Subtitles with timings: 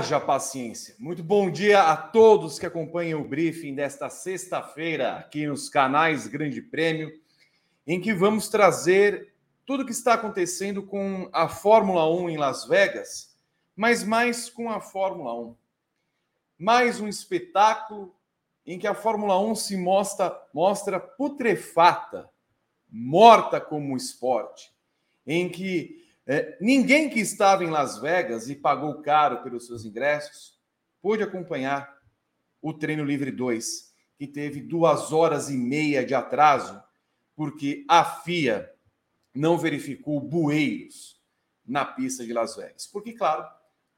[0.00, 0.96] Haja paciência.
[0.98, 6.62] Muito bom dia a todos que acompanham o briefing desta sexta-feira aqui nos canais Grande
[6.62, 7.12] Prêmio,
[7.86, 9.34] em que vamos trazer
[9.66, 13.36] tudo o que está acontecendo com a Fórmula 1 em Las Vegas,
[13.76, 15.54] mas mais com a Fórmula 1.
[16.58, 18.16] Mais um espetáculo
[18.64, 22.26] em que a Fórmula 1 se mostra, mostra putrefata,
[22.88, 24.72] morta como esporte,
[25.26, 25.99] em que
[26.32, 30.56] é, ninguém que estava em Las Vegas e pagou caro pelos seus ingressos
[31.02, 31.92] pôde acompanhar
[32.62, 36.80] o Treino Livre 2, que teve duas horas e meia de atraso,
[37.34, 38.72] porque a FIA
[39.34, 41.20] não verificou bueiros
[41.66, 42.86] na pista de Las Vegas.
[42.86, 43.44] Porque, claro,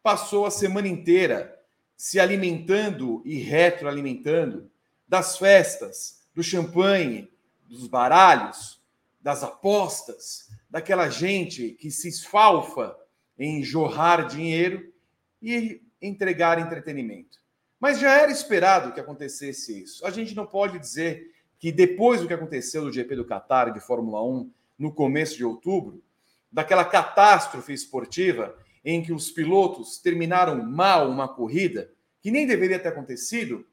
[0.02, 1.60] passou a semana inteira
[1.98, 4.70] se alimentando e retroalimentando
[5.06, 7.30] das festas, do champanhe,
[7.68, 8.81] dos baralhos,
[9.22, 12.96] das apostas, daquela gente que se esfalfa
[13.38, 14.92] em jorrar dinheiro
[15.40, 17.38] e entregar entretenimento.
[17.78, 20.04] Mas já era esperado que acontecesse isso.
[20.04, 23.80] A gente não pode dizer que depois do que aconteceu no GP do Qatar de
[23.80, 26.02] Fórmula 1 no começo de outubro,
[26.50, 31.90] daquela catástrofe esportiva em que os pilotos terminaram mal uma corrida
[32.20, 33.66] que nem deveria ter acontecido,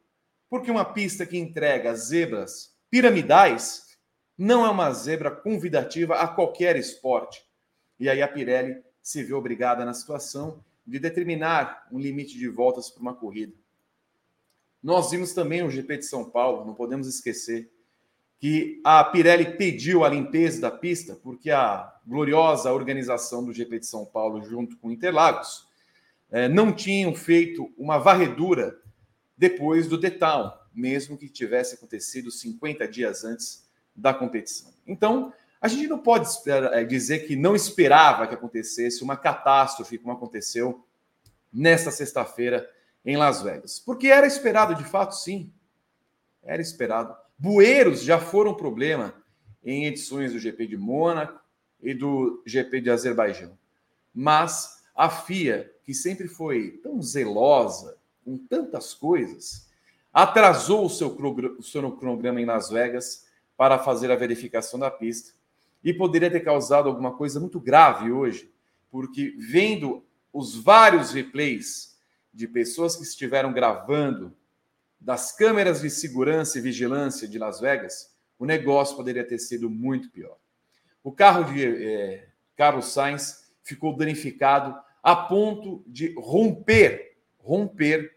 [0.50, 3.89] porque uma pista que entrega zebras piramidais
[4.40, 7.46] não é uma zebra convidativa a qualquer esporte.
[8.00, 12.90] E aí a Pirelli se vê obrigada na situação de determinar um limite de voltas
[12.90, 13.54] para uma corrida.
[14.82, 17.70] Nós vimos também o GP de São Paulo, não podemos esquecer
[18.40, 23.88] que a Pirelli pediu a limpeza da pista porque a gloriosa organização do GP de
[23.88, 25.68] São Paulo junto com Interlagos
[26.32, 28.80] eh, não tinham feito uma varredura
[29.38, 33.69] depois do detal, mesmo que tivesse acontecido 50 dias antes
[34.00, 34.72] da competição.
[34.88, 40.14] Então, a gente não pode eh, dizer que não esperava que acontecesse uma catástrofe como
[40.14, 40.86] aconteceu
[41.52, 42.70] nesta sexta-feira
[43.04, 43.80] em Las Vegas.
[43.80, 45.52] Porque era esperado, de fato, sim.
[46.42, 47.16] Era esperado.
[47.38, 49.14] Bueiros já foram problema
[49.64, 51.40] em edições do GP de Mônaco
[51.82, 53.58] e do GP de Azerbaijão.
[54.14, 59.70] Mas a FIA, que sempre foi tão zelosa com tantas coisas,
[60.14, 61.10] atrasou o seu,
[61.58, 63.29] o seu cronograma em Las Vegas
[63.60, 65.34] para fazer a verificação da pista
[65.84, 68.50] e poderia ter causado alguma coisa muito grave hoje,
[68.90, 72.00] porque vendo os vários replays
[72.34, 74.34] de pessoas que estiveram gravando
[74.98, 80.10] das câmeras de segurança e vigilância de Las Vegas, o negócio poderia ter sido muito
[80.10, 80.38] pior.
[81.04, 88.16] O carro de é, Carlos Sainz ficou danificado a ponto de romper, romper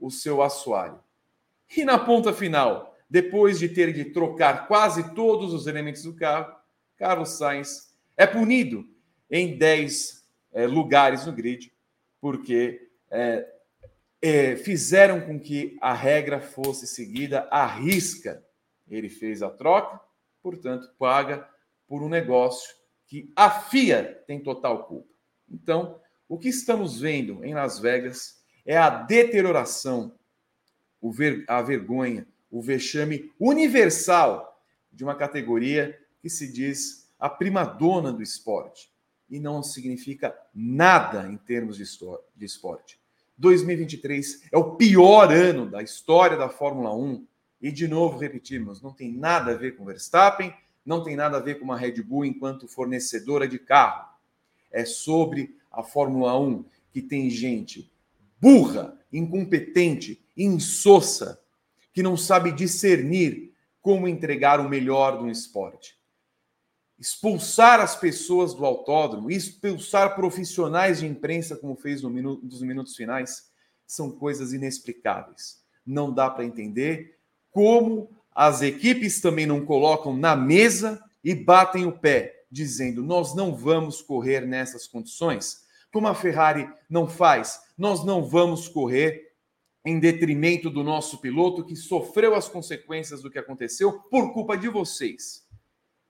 [0.00, 0.98] o seu assoalho.
[1.76, 6.56] E na ponta final, depois de ter de trocar quase todos os elementos do carro,
[6.96, 8.88] Carlos Sainz é punido
[9.30, 11.70] em 10 é, lugares no grid,
[12.22, 13.46] porque é,
[14.22, 18.42] é, fizeram com que a regra fosse seguida à risca.
[18.88, 20.00] Ele fez a troca,
[20.42, 21.46] portanto, paga
[21.86, 22.74] por um negócio
[23.06, 25.12] que a FIA tem total culpa.
[25.50, 30.18] Então, o que estamos vendo em Las Vegas é a deterioração,
[31.46, 34.62] a vergonha o vexame universal
[34.92, 38.92] de uma categoria que se diz a primadona do esporte
[39.28, 43.00] e não significa nada em termos de esporte.
[43.38, 47.26] 2023 é o pior ano da história da Fórmula 1
[47.62, 51.40] e, de novo, repetimos, não tem nada a ver com Verstappen, não tem nada a
[51.40, 54.06] ver com uma Red Bull enquanto fornecedora de carro.
[54.70, 57.90] É sobre a Fórmula 1 que tem gente
[58.38, 61.40] burra, incompetente, insossa,
[61.92, 65.96] que não sabe discernir como entregar o melhor de um esporte.
[66.98, 72.94] Expulsar as pessoas do autódromo, expulsar profissionais de imprensa, como fez no minuto, nos minutos
[72.94, 73.50] finais,
[73.86, 75.60] são coisas inexplicáveis.
[75.84, 77.18] Não dá para entender
[77.50, 83.54] como as equipes também não colocam na mesa e batem o pé, dizendo: nós não
[83.54, 85.62] vamos correr nessas condições.
[85.92, 89.31] Como a Ferrari não faz, nós não vamos correr
[89.84, 94.68] em detrimento do nosso piloto que sofreu as consequências do que aconteceu por culpa de
[94.68, 95.44] vocês.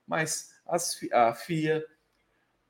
[0.06, 1.84] Mas as, a FIA,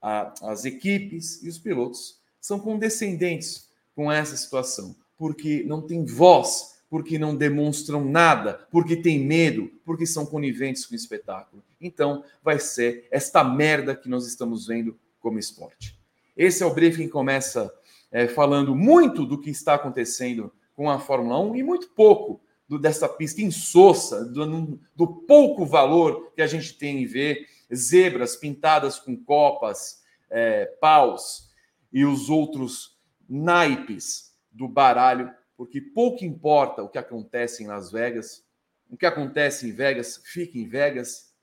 [0.00, 6.82] a, as equipes e os pilotos são condescendentes com essa situação, porque não tem voz,
[6.88, 11.64] porque não demonstram nada, porque têm medo, porque são coniventes com o espetáculo.
[11.80, 15.98] Então, vai ser esta merda que nós estamos vendo como esporte.
[16.36, 17.72] Esse é o briefing que começa
[18.10, 22.78] é, falando muito do que está acontecendo com a Fórmula 1 e muito pouco do,
[22.78, 28.98] dessa pista insossa, do, do pouco valor que a gente tem em ver zebras pintadas
[28.98, 31.50] com copas, é, paus
[31.92, 32.98] e os outros
[33.28, 38.44] naipes do baralho, porque pouco importa o que acontece em Las Vegas,
[38.90, 41.34] o que acontece em Vegas, fica em Vegas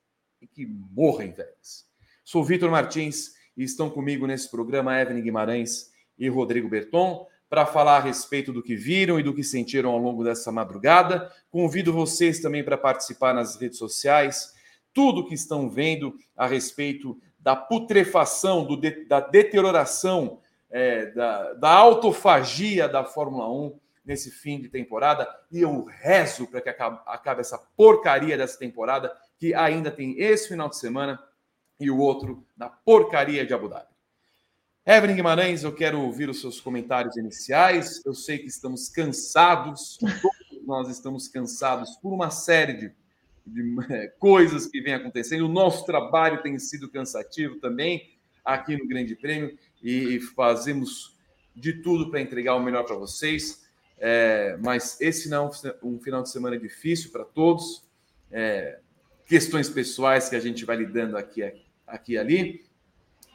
[0.41, 1.87] e que morra em Vegas.
[2.23, 7.97] Sou Vitor Martins e estão comigo nesse programa Evelyn Guimarães e Rodrigo Berton para falar
[7.97, 11.31] a respeito do que viram e do que sentiram ao longo dessa madrugada.
[11.49, 14.53] Convido vocês também para participar nas redes sociais,
[14.93, 21.71] tudo que estão vendo a respeito da putrefação, do de, da deterioração, é, da, da
[21.71, 25.27] autofagia da Fórmula 1 nesse fim de temporada.
[25.51, 30.47] E eu rezo para que acabe, acabe essa porcaria dessa temporada, que ainda tem esse
[30.49, 31.19] final de semana
[31.79, 33.87] e o outro na porcaria de Abu Dhabi.
[34.91, 38.01] Evelyn Guimarães, eu quero ouvir os seus comentários iniciais.
[38.03, 42.91] Eu sei que estamos cansados, todos nós estamos cansados por uma série de,
[43.45, 45.45] de é, coisas que vem acontecendo.
[45.45, 48.09] O nosso trabalho tem sido cansativo também
[48.43, 51.15] aqui no Grande Prêmio e fazemos
[51.55, 53.69] de tudo para entregar o melhor para vocês.
[53.99, 57.87] É, mas esse não é um final de semana difícil para todos.
[58.31, 58.79] É,
[59.27, 61.43] questões pessoais que a gente vai lidando aqui,
[61.85, 62.65] aqui e ali,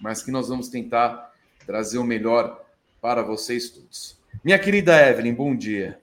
[0.01, 1.33] mas que nós vamos tentar
[1.67, 2.63] trazer o melhor
[3.01, 4.17] para vocês todos.
[4.43, 5.99] Minha querida Evelyn, bom dia.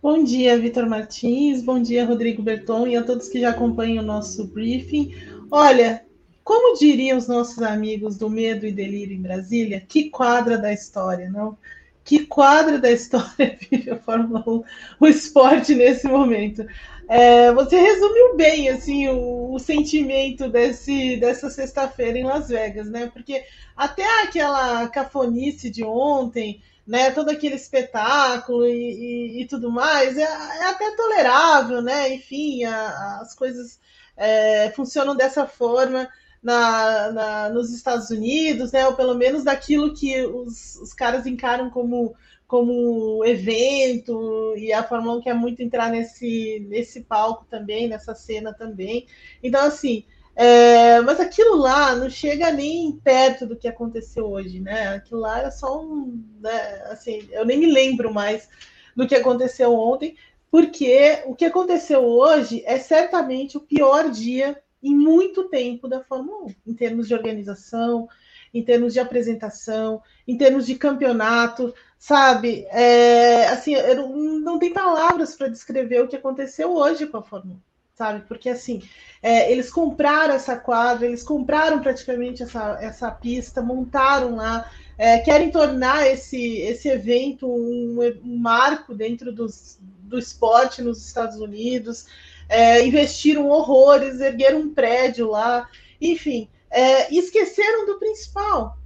[0.00, 4.06] Bom dia, Vitor Martins, bom dia, Rodrigo Berton e a todos que já acompanham o
[4.06, 5.12] nosso briefing.
[5.50, 6.04] Olha,
[6.44, 11.28] como diriam os nossos amigos do Medo e Delírio em Brasília, que quadra da história,
[11.28, 11.58] não?
[12.04, 14.62] Que quadra da história vive a Fórmula 1,
[15.00, 16.64] o esporte nesse momento.
[17.08, 23.06] É, você resumiu bem assim o, o sentimento desse, dessa sexta-feira em Las Vegas, né?
[23.10, 23.44] Porque
[23.74, 27.10] até aquela cafonice de ontem, né?
[27.10, 32.14] Todo aquele espetáculo e, e, e tudo mais é, é, até tolerável, né?
[32.14, 33.80] Enfim, a, as coisas
[34.14, 36.08] é, funcionam dessa forma.
[36.40, 38.86] Na, na, nos Estados Unidos, né?
[38.86, 42.14] Ou pelo menos daquilo que os, os caras encaram como
[42.48, 48.54] como evento, e a Fórmula 1 quer muito entrar nesse, nesse palco também, nessa cena
[48.54, 49.06] também.
[49.42, 54.94] Então, assim, é, mas aquilo lá não chega nem perto do que aconteceu hoje, né?
[54.94, 56.24] Aquilo lá era só um.
[56.40, 58.48] Né, assim, eu nem me lembro mais
[58.96, 60.16] do que aconteceu ontem,
[60.50, 66.46] porque o que aconteceu hoje é certamente o pior dia em muito tempo da Fórmula
[66.46, 68.08] 1, em termos de organização,
[68.54, 72.66] em termos de apresentação, em termos de campeonato, sabe?
[72.70, 77.56] É, assim, eu não tem palavras para descrever o que aconteceu hoje com a Fórmula
[77.56, 77.60] 1,
[77.94, 78.24] sabe?
[78.26, 78.82] Porque assim,
[79.22, 85.50] é, eles compraram essa quadra, eles compraram praticamente essa, essa pista, montaram lá, é, querem
[85.50, 92.06] tornar esse, esse evento um, um marco dentro dos, do esporte nos Estados Unidos,
[92.48, 95.68] é, investiram horrores, ergueram um prédio lá,
[96.00, 98.77] enfim é, esqueceram do principal,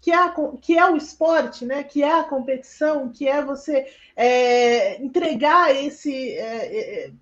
[0.00, 1.84] que é, a, que é o esporte, né?
[1.84, 7.12] que é a competição, que é você é, entregar esse, é, é,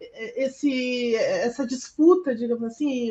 [0.00, 3.10] é esse, essa disputa, digamos assim,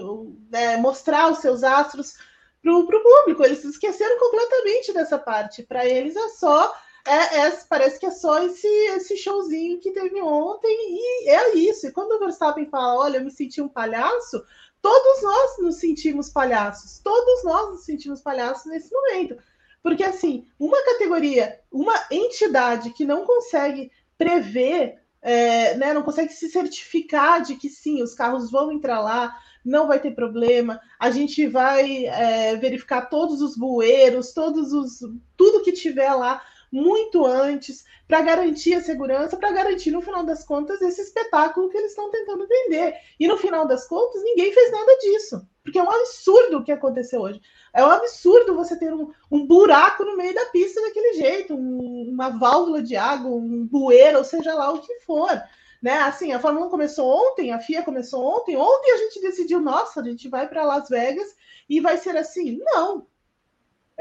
[0.51, 0.77] né?
[0.77, 2.13] mostrar os seus astros
[2.61, 3.43] para o público.
[3.43, 5.63] Eles esqueceram completamente dessa parte.
[5.63, 6.73] Para eles é só.
[7.03, 11.87] É, é, parece que é só esse, esse showzinho que teve ontem, e é isso.
[11.87, 14.43] E quando o Verstappen fala: Olha, eu me senti um palhaço,
[14.81, 19.37] todos nós nos sentimos palhaços, todos nós nos sentimos palhaços nesse momento.
[19.83, 26.49] Porque, assim, uma categoria, uma entidade que não consegue prever, é, né, não consegue se
[26.49, 31.47] certificar de que sim, os carros vão entrar lá, não vai ter problema, a gente
[31.47, 34.99] vai é, verificar todos os bueiros, todos os
[35.37, 40.43] tudo que tiver lá muito antes, para garantir a segurança, para garantir, no final das
[40.43, 42.95] contas, esse espetáculo que eles estão tentando vender.
[43.19, 45.47] E no final das contas, ninguém fez nada disso.
[45.63, 47.41] Porque é um absurdo o que aconteceu hoje.
[47.73, 52.09] É um absurdo você ter um, um buraco no meio da pista daquele jeito, um,
[52.09, 55.41] uma válvula de água, um bueiro, ou seja lá o que for.
[55.81, 55.97] Né?
[55.99, 58.55] Assim, a Fórmula 1 começou ontem, a FIA começou ontem.
[58.55, 61.35] Ontem a gente decidiu, nossa, a gente vai para Las Vegas
[61.69, 62.59] e vai ser assim.
[62.61, 63.07] Não,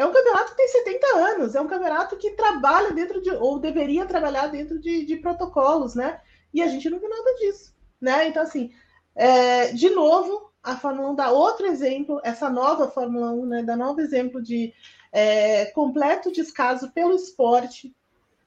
[0.00, 3.58] é um campeonato que tem 70 anos, é um campeonato que trabalha dentro de, ou
[3.58, 6.22] deveria trabalhar dentro de, de protocolos, né?
[6.54, 8.26] E a gente não viu nada disso, né?
[8.26, 8.72] Então, assim,
[9.14, 13.62] é, de novo, a Fórmula 1 dá outro exemplo, essa nova Fórmula 1, né?
[13.62, 14.72] Dá novo exemplo de
[15.12, 17.94] é, completo descaso pelo esporte,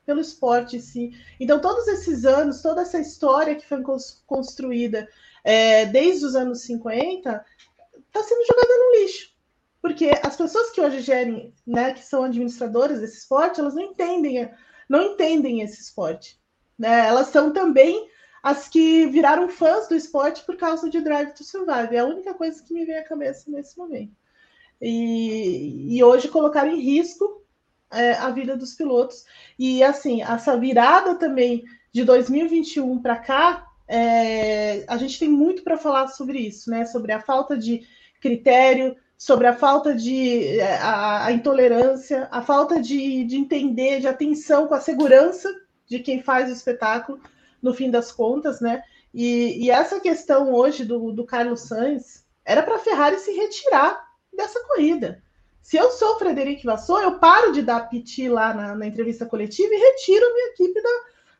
[0.07, 1.11] pelo esporte em si.
[1.39, 3.83] Então, todos esses anos, toda essa história que foi
[4.25, 5.07] construída
[5.43, 7.45] é, desde os anos 50,
[8.07, 9.32] está sendo jogada no lixo
[9.83, 14.49] porque as pessoas que hoje gerem, né, que são administradoras desse esporte, elas não entendem,
[14.87, 16.39] não entendem esse esporte.
[16.79, 17.05] Né?
[17.05, 18.07] Elas são também
[18.41, 21.97] as que viraram fãs do esporte por causa de Drive to Survive.
[21.97, 24.13] É a única coisa que me vem à cabeça nesse momento.
[24.81, 27.45] E, e hoje colocar em risco
[27.91, 29.25] é, a vida dos pilotos.
[29.59, 35.77] E assim, essa virada também de 2021 para cá, é, a gente tem muito para
[35.77, 36.85] falar sobre isso, né?
[36.85, 37.85] Sobre a falta de
[38.21, 44.07] critério, sobre a falta de é, a, a intolerância, a falta de, de entender, de
[44.07, 45.49] atenção com a segurança
[45.87, 47.21] de quem faz o espetáculo,
[47.61, 48.83] no fim das contas, né?
[49.13, 54.05] E, e essa questão hoje do, do Carlos Sainz era para a Ferrari se retirar
[54.35, 55.23] dessa corrida.
[55.61, 59.25] Se eu sou o Frederico Vassou, eu paro de dar piti lá na, na, entrevista
[59.25, 60.89] coletiva e retiro minha equipe da,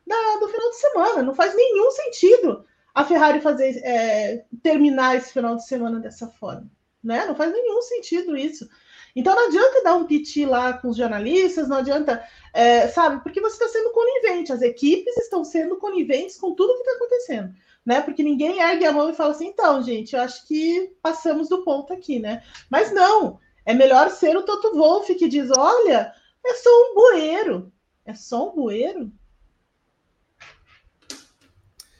[0.08, 1.22] da, do final de semana.
[1.22, 2.63] Não faz nenhum sentido
[2.96, 6.72] a Ferrari fazer é, terminar esse final de semana dessa forma.
[7.04, 7.26] Né?
[7.26, 8.70] Não faz nenhum sentido isso.
[9.16, 13.22] Então não adianta dar um piti lá com os jornalistas, não adianta, é, sabe?
[13.22, 17.54] Porque você está sendo conivente, as equipes estão sendo coniventes com tudo que está acontecendo,
[17.86, 18.02] né?
[18.02, 21.64] Porque ninguém ergue a mão e fala assim, então, gente, eu acho que passamos do
[21.64, 22.42] ponto aqui, né?
[22.72, 26.14] Mas não, é melhor ser o Toto Wolff que diz: olha,
[26.46, 27.72] é só um bueiro.
[28.06, 29.12] É só um bueiro?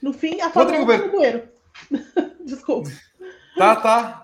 [0.02, 1.48] No fim, a 1 é um bueiro.
[2.44, 2.90] Desculpa.
[3.56, 4.23] Tá, tá.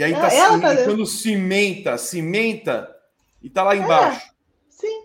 [0.00, 2.90] E aí tá, ela tá quando cimenta, cimenta
[3.42, 4.28] e tá lá embaixo.
[4.28, 4.30] É,
[4.70, 5.02] sim.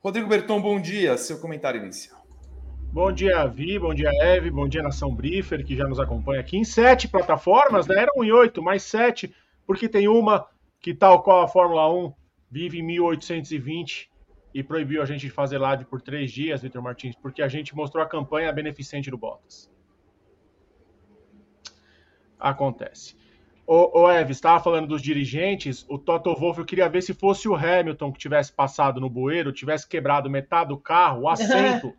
[0.00, 1.18] Rodrigo Berton, bom dia.
[1.18, 2.24] Seu comentário inicial.
[2.90, 6.56] Bom dia, Vi, bom dia, Eve, bom dia, Nação Briefer, que já nos acompanha aqui
[6.56, 8.04] em sete plataformas, né?
[8.04, 9.34] Eram em oito, mais sete,
[9.66, 10.46] porque tem uma
[10.80, 12.10] que, tal qual a Fórmula 1,
[12.50, 14.10] vive em 1820
[14.54, 17.76] e proibiu a gente de fazer live por três dias, Vitor Martins, porque a gente
[17.76, 19.70] mostrou a campanha beneficente do Bottas
[22.42, 23.16] acontece.
[23.66, 27.48] O, o Eve, estava falando dos dirigentes, o Toto Wolff, eu queria ver se fosse
[27.48, 31.94] o Hamilton que tivesse passado no bueiro, tivesse quebrado metade do carro, o assento,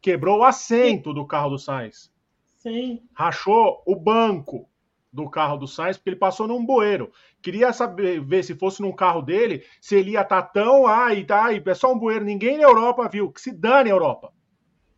[0.00, 2.10] quebrou o assento do carro do Sainz.
[2.56, 3.02] Sim.
[3.12, 4.68] Rachou o banco
[5.12, 7.10] do carro do Sainz, porque ele passou num bueiro.
[7.42, 11.24] Queria saber, ver se fosse num carro dele, se ele ia estar tá tão, ai,
[11.24, 12.24] tá, ai, é só um bueiro.
[12.24, 13.32] Ninguém na Europa viu.
[13.32, 14.32] Que se dane a Europa.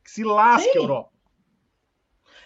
[0.05, 1.12] Que se lasque a Europa.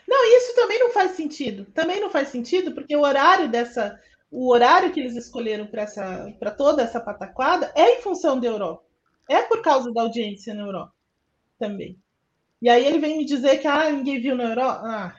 [0.09, 1.65] Não, isso também não faz sentido.
[1.73, 4.01] Também não faz sentido, porque o horário dessa.
[4.31, 8.85] O horário que eles escolheram para toda essa pataquada é em função da Europa.
[9.29, 10.93] É por causa da audiência na Europa
[11.59, 11.99] também.
[12.61, 14.83] E aí ele vem me dizer que ah, ninguém viu na Europa.
[14.85, 15.15] Ah,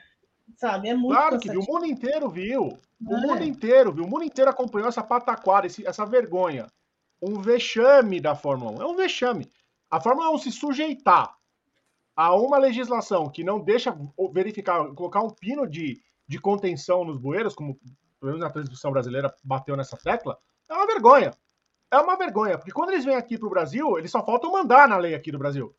[0.56, 2.78] sabe, é muito Claro que viu, o mundo inteiro viu.
[3.06, 3.20] O é.
[3.20, 4.04] mundo inteiro viu.
[4.04, 6.66] O mundo inteiro acompanhou essa pataquada, esse, essa vergonha.
[7.20, 8.82] Um vexame da Fórmula 1.
[8.82, 9.50] É um vexame.
[9.90, 11.37] A Fórmula 1 se sujeitar
[12.18, 13.96] a uma legislação que não deixa
[14.32, 17.78] verificar, colocar um pino de, de contenção nos bueiros, como
[18.18, 20.36] pelo menos na transmissão brasileira bateu nessa tecla,
[20.68, 21.30] é uma vergonha.
[21.92, 24.88] É uma vergonha, porque quando eles vêm aqui para o Brasil, eles só faltam mandar
[24.88, 25.72] na lei aqui do Brasil.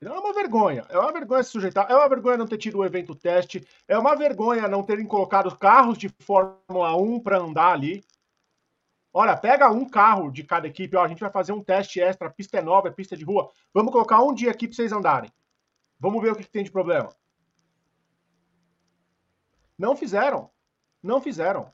[0.00, 0.86] É uma vergonha.
[0.88, 1.90] É uma vergonha se sujeitar.
[1.90, 3.66] É uma vergonha não ter tido o evento teste.
[3.88, 8.04] É uma vergonha não terem colocado carros de Fórmula 1 para andar ali.
[9.14, 12.30] Olha, pega um carro de cada equipe, ó, a gente vai fazer um teste extra,
[12.30, 13.50] pista é nova, é pista de rua.
[13.72, 15.30] Vamos colocar um dia aqui para vocês andarem.
[16.00, 17.14] Vamos ver o que, que tem de problema.
[19.78, 20.50] Não fizeram.
[21.02, 21.72] Não fizeram.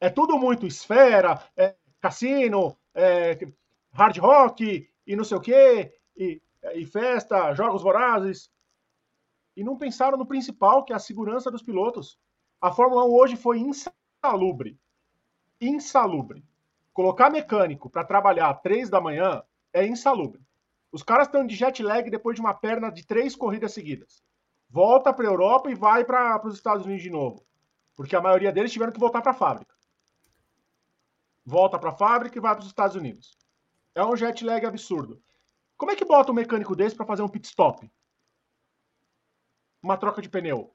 [0.00, 3.36] É tudo muito esfera, é cassino, é
[3.92, 6.40] hard rock e não sei o quê, e,
[6.74, 8.50] e festa, jogos vorazes.
[9.56, 12.16] E não pensaram no principal, que é a segurança dos pilotos.
[12.60, 14.78] A Fórmula 1 hoje foi insalubre.
[15.60, 16.44] Insalubre.
[16.98, 19.40] Colocar mecânico para trabalhar às três da manhã
[19.72, 20.44] é insalubre.
[20.90, 24.20] Os caras estão de jet lag depois de uma perna de três corridas seguidas.
[24.68, 27.46] Volta para a Europa e vai para os Estados Unidos de novo.
[27.94, 29.72] Porque a maioria deles tiveram que voltar para a fábrica.
[31.46, 33.38] Volta para a fábrica e vai para os Estados Unidos.
[33.94, 35.22] É um jet lag absurdo.
[35.76, 37.88] Como é que bota um mecânico desse para fazer um pit stop?
[39.80, 40.74] Uma troca de pneu.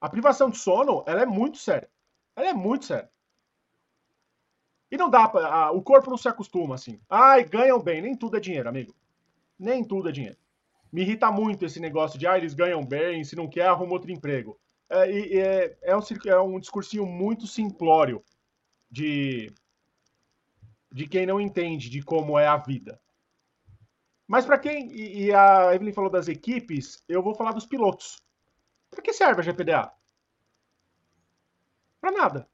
[0.00, 1.88] A privação de sono, ela é muito séria.
[2.34, 3.08] Ela é muito séria.
[4.92, 5.72] E não dá para.
[5.72, 7.00] O corpo não se acostuma assim.
[7.08, 8.02] Ai, ganham bem.
[8.02, 8.94] Nem tudo é dinheiro, amigo.
[9.58, 10.36] Nem tudo é dinheiro.
[10.92, 14.10] Me irrita muito esse negócio de, ah, eles ganham bem, se não quer, arruma outro
[14.10, 14.60] emprego.
[14.90, 18.22] É, é, é, um, é um discursinho muito simplório
[18.90, 19.50] de,
[20.92, 23.00] de quem não entende de como é a vida.
[24.28, 24.92] Mas para quem.
[24.92, 28.22] E, e, a Evelyn falou das equipes, eu vou falar dos pilotos.
[28.90, 29.90] Para que serve a GPDA?
[31.98, 32.51] Para nada.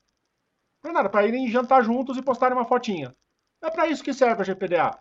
[0.80, 3.14] Para nada, para irem jantar juntos e postarem uma fotinha.
[3.60, 4.98] É para isso que serve a GPDA.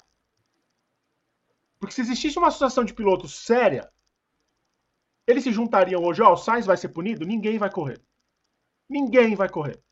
[1.80, 3.92] Porque se existisse uma associação de pilotos séria,
[5.28, 8.02] eles se juntariam hoje, ó, o Sainz vai ser punido, ninguém vai correr.
[8.90, 9.84] Ninguém vai correr.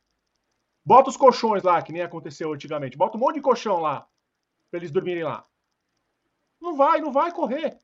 [0.84, 2.98] Bota os colchões lá, que nem aconteceu antigamente.
[2.98, 4.08] Bota um monte de colchão lá,
[4.72, 5.46] para eles dormirem lá.
[6.62, 7.80] Não vai, não vai correr.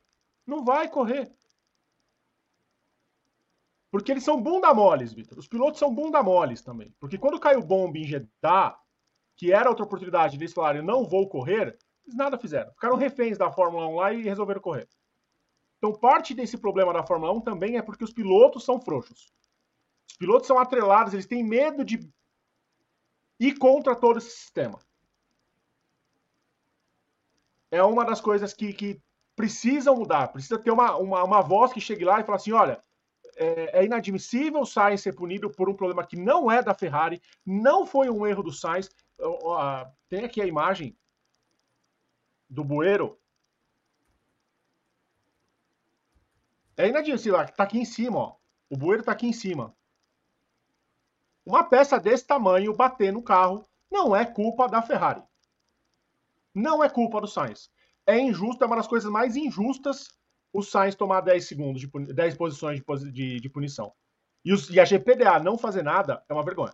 [0.46, 1.32] Não vai correr.
[3.92, 5.38] Porque eles são bunda moles, Vitor.
[5.38, 6.96] Os pilotos são bunda moles também.
[6.98, 8.80] Porque quando caiu bomba em Jeddah,
[9.36, 12.72] que era outra oportunidade eles falarem não vou correr, eles nada fizeram.
[12.72, 14.88] Ficaram reféns da Fórmula 1 lá e resolveram correr.
[15.78, 19.34] Então, parte desse problema da Fórmula 1 também é porque os pilotos são frouxos.
[20.10, 22.00] Os pilotos são atrelados, eles têm medo de
[23.40, 24.80] ir contra todo esse sistema.
[27.72, 29.02] É uma das coisas que, que
[29.36, 30.28] precisam mudar.
[30.28, 32.84] Precisa ter uma, uma, uma voz que chegue lá e fale assim: olha,
[33.42, 37.22] é, é, inadmissível o Sainz ser punido por um problema que não é da Ferrari,
[37.46, 38.90] não foi um erro do Sainz.
[40.08, 40.96] Tem aqui a imagem
[42.50, 43.18] do bueiro
[46.78, 47.38] É inadmissível.
[47.56, 48.36] Tá aqui em cima, ó.
[48.70, 49.76] O bueiro tá aqui em cima.
[51.46, 55.22] Uma peça desse tamanho bater no carro não é culpa da Ferrari.
[56.54, 57.70] Não é culpa do Sainz.
[58.06, 60.08] É injusto, é uma das coisas mais injustas
[60.54, 63.94] o Sainz tomar 10 segundos, de, 10 posições de, de, de punição.
[64.44, 66.74] E, os, e a GPDA não fazer nada é uma vergonha.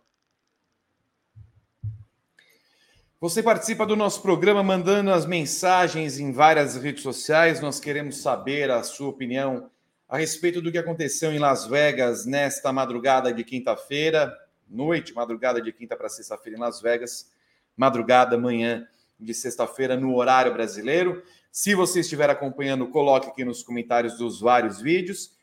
[3.20, 7.60] Você participa do nosso programa mandando as mensagens em várias redes sociais.
[7.60, 9.72] Nós queremos saber a sua opinião
[10.08, 14.32] a respeito do que aconteceu em Las Vegas nesta madrugada de quinta-feira,
[14.70, 17.32] noite, madrugada de quinta para sexta-feira em Las Vegas,
[17.76, 18.88] madrugada, manhã
[19.20, 21.24] de sexta-feira no horário brasileiro.
[21.52, 25.36] Se você estiver acompanhando, coloque aqui nos comentários dos vários vídeos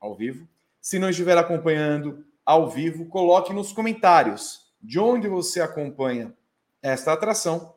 [0.00, 0.46] ao vivo.
[0.80, 6.34] Se não estiver acompanhando ao vivo, coloque nos comentários de onde você acompanha
[6.82, 7.74] esta atração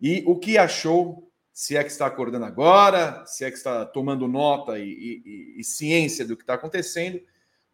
[0.00, 4.26] e o que achou se é que está acordando agora, se é que está tomando
[4.26, 7.20] nota e, e, e ciência do que está acontecendo,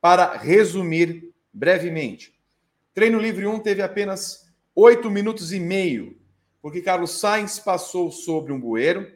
[0.00, 2.34] para resumir brevemente.
[2.92, 6.18] Treino livre 1 teve apenas oito minutos e meio,
[6.60, 9.10] porque Carlos Sainz passou sobre um bueiro,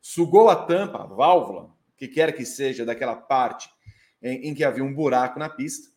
[0.00, 3.68] sugou a tampa, a válvula, que quer que seja, daquela parte
[4.22, 5.88] em, em que havia um buraco na pista.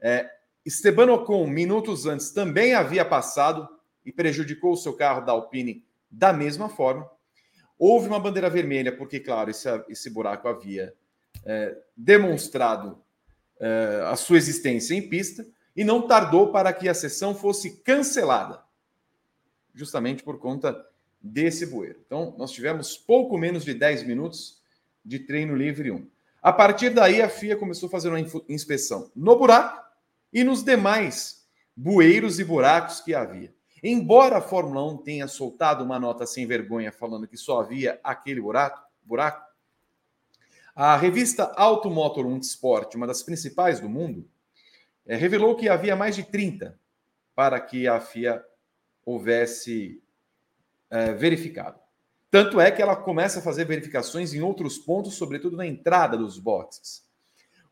[0.00, 0.28] É,
[0.64, 3.68] Esteban Ocon, minutos antes, também havia passado
[4.04, 7.08] e prejudicou o seu carro da Alpine da mesma forma.
[7.78, 10.92] Houve uma bandeira vermelha, porque, claro, esse, esse buraco havia
[11.44, 13.02] é, demonstrado
[13.60, 15.46] é, a sua existência em pista
[15.76, 18.62] e não tardou para que a sessão fosse cancelada,
[19.72, 20.84] justamente por conta
[21.32, 22.00] desse bueiro.
[22.06, 24.60] Então, nós tivemos pouco menos de 10 minutos
[25.04, 26.06] de treino livre 1.
[26.42, 29.82] A partir daí, a FIA começou a fazer uma inspeção no buraco
[30.32, 33.52] e nos demais bueiros e buracos que havia.
[33.82, 38.40] Embora a Fórmula 1 tenha soltado uma nota sem vergonha falando que só havia aquele
[38.40, 39.46] buraco, buraco
[40.74, 44.28] a revista Automotor 1 Sport, uma das principais do mundo,
[45.04, 46.78] é, revelou que havia mais de 30
[47.34, 48.44] para que a FIA
[49.04, 50.00] houvesse
[50.90, 51.78] é, verificado.
[52.30, 56.38] Tanto é que ela começa a fazer verificações em outros pontos, sobretudo na entrada dos
[56.38, 57.02] boxes.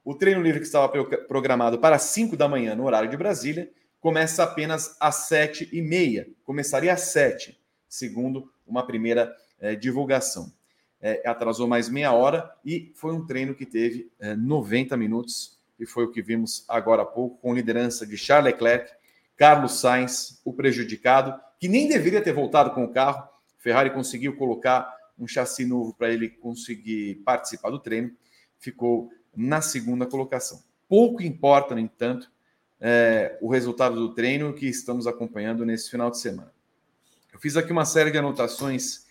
[0.05, 0.89] O treino livre que estava
[1.27, 6.29] programado para 5 da manhã no horário de Brasília começa apenas às sete e meia.
[6.45, 10.53] Começaria às sete, segundo uma primeira é, divulgação.
[11.01, 15.59] É, atrasou mais meia hora e foi um treino que teve é, eh, 90 minutos
[15.79, 18.91] e foi o que vimos agora há pouco, com liderança de Charles Leclerc,
[19.37, 23.29] Carlos Sainz, o prejudicado, que nem deveria ter voltado com o carro.
[23.59, 28.13] Ferrari conseguiu colocar um chassi novo para ele conseguir participar do treino,
[28.59, 30.63] ficou na segunda colocação.
[30.89, 32.31] Pouco importa, no entanto,
[32.81, 36.53] é, o resultado do treino que estamos acompanhando nesse final de semana.
[37.33, 39.07] Eu fiz aqui uma série de anotações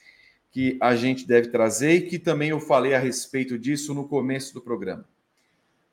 [0.52, 4.54] que a gente deve trazer e que também eu falei a respeito disso no começo
[4.54, 5.06] do programa.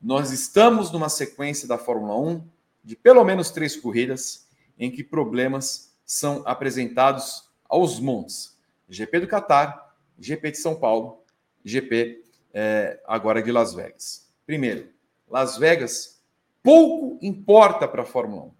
[0.01, 2.47] Nós estamos numa sequência da Fórmula 1
[2.83, 8.57] de pelo menos três corridas em que problemas são apresentados aos montes.
[8.89, 11.23] GP do Catar, GP de São Paulo,
[11.63, 14.31] GP é, agora de Las Vegas.
[14.45, 14.89] Primeiro,
[15.29, 16.21] Las Vegas
[16.61, 18.53] pouco importa para a Fórmula 1.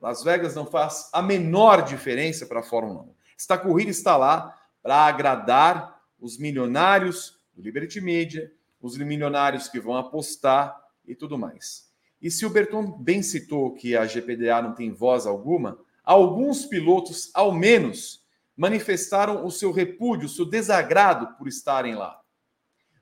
[0.00, 3.14] Las Vegas não faz a menor diferença para a Fórmula 1.
[3.38, 9.96] Esta corrida está lá para agradar os milionários do Liberty Media, os milionários que vão
[9.96, 11.90] apostar e tudo mais.
[12.20, 17.30] E se o Berton bem citou que a GPDA não tem voz alguma, alguns pilotos,
[17.34, 18.24] ao menos,
[18.56, 22.20] manifestaram o seu repúdio, o seu desagrado por estarem lá.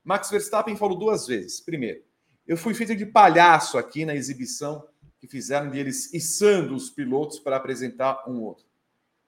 [0.05, 1.61] Max Verstappen falou duas vezes.
[1.61, 2.03] Primeiro,
[2.47, 4.87] eu fui feito de palhaço aqui na exibição
[5.21, 8.65] que fizeram deles içando os pilotos para apresentar um outro.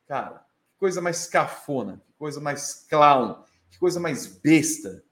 [0.06, 5.04] Cara, que coisa mais cafona, que coisa mais clown, que coisa mais besta,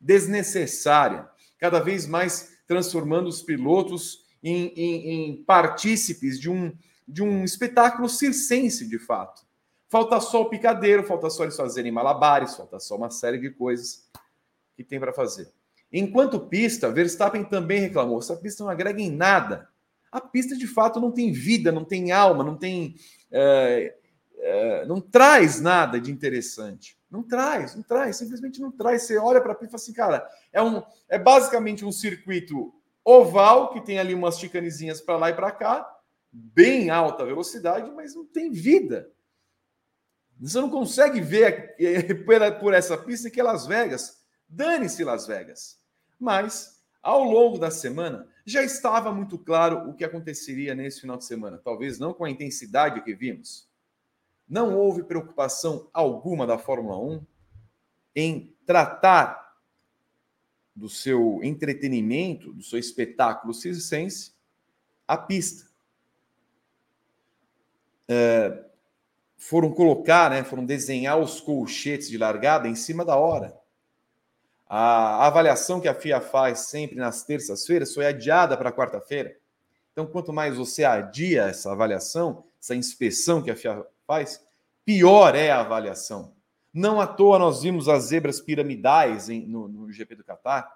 [0.00, 6.72] desnecessária, cada vez mais transformando os pilotos em, em, em partícipes de um,
[7.06, 9.46] de um espetáculo circense, de fato.
[9.88, 14.10] Falta só o picadeiro, falta só eles fazerem malabares, falta só uma série de coisas
[14.76, 15.52] que tem para fazer.
[15.92, 19.68] Enquanto pista, Verstappen também reclamou: essa pista não agrega em nada.
[20.10, 22.96] A pista de fato não tem vida, não tem alma, não tem.
[23.30, 23.94] É,
[24.38, 26.96] é, não traz nada de interessante.
[27.10, 29.02] Não traz, não traz, simplesmente não traz.
[29.02, 32.74] Você olha para a pista e fala assim, cara, é, um, é basicamente um circuito
[33.04, 35.95] oval que tem ali umas chicanezinhas para lá e para cá,
[36.36, 39.10] bem alta velocidade, mas não tem vida.
[40.38, 41.76] Você não consegue ver
[42.60, 44.22] por essa pista que é Las Vegas.
[44.46, 45.80] Dane-se Las Vegas.
[46.20, 51.24] Mas, ao longo da semana, já estava muito claro o que aconteceria nesse final de
[51.24, 51.58] semana.
[51.58, 53.66] Talvez não com a intensidade que vimos.
[54.46, 57.26] Não houve preocupação alguma da Fórmula 1
[58.14, 59.56] em tratar
[60.74, 64.34] do seu entretenimento, do seu espetáculo circense,
[65.08, 65.74] a pista.
[68.08, 68.64] É,
[69.36, 73.56] foram colocar, né, foram desenhar os colchetes de largada em cima da hora.
[74.68, 79.36] A avaliação que a FIA faz sempre nas terças-feiras foi adiada para quarta-feira.
[79.92, 84.44] Então, quanto mais você adia essa avaliação, essa inspeção que a FIA faz,
[84.84, 86.34] pior é a avaliação.
[86.72, 90.70] Não à toa nós vimos as zebras piramidais em, no, no GP do Catar,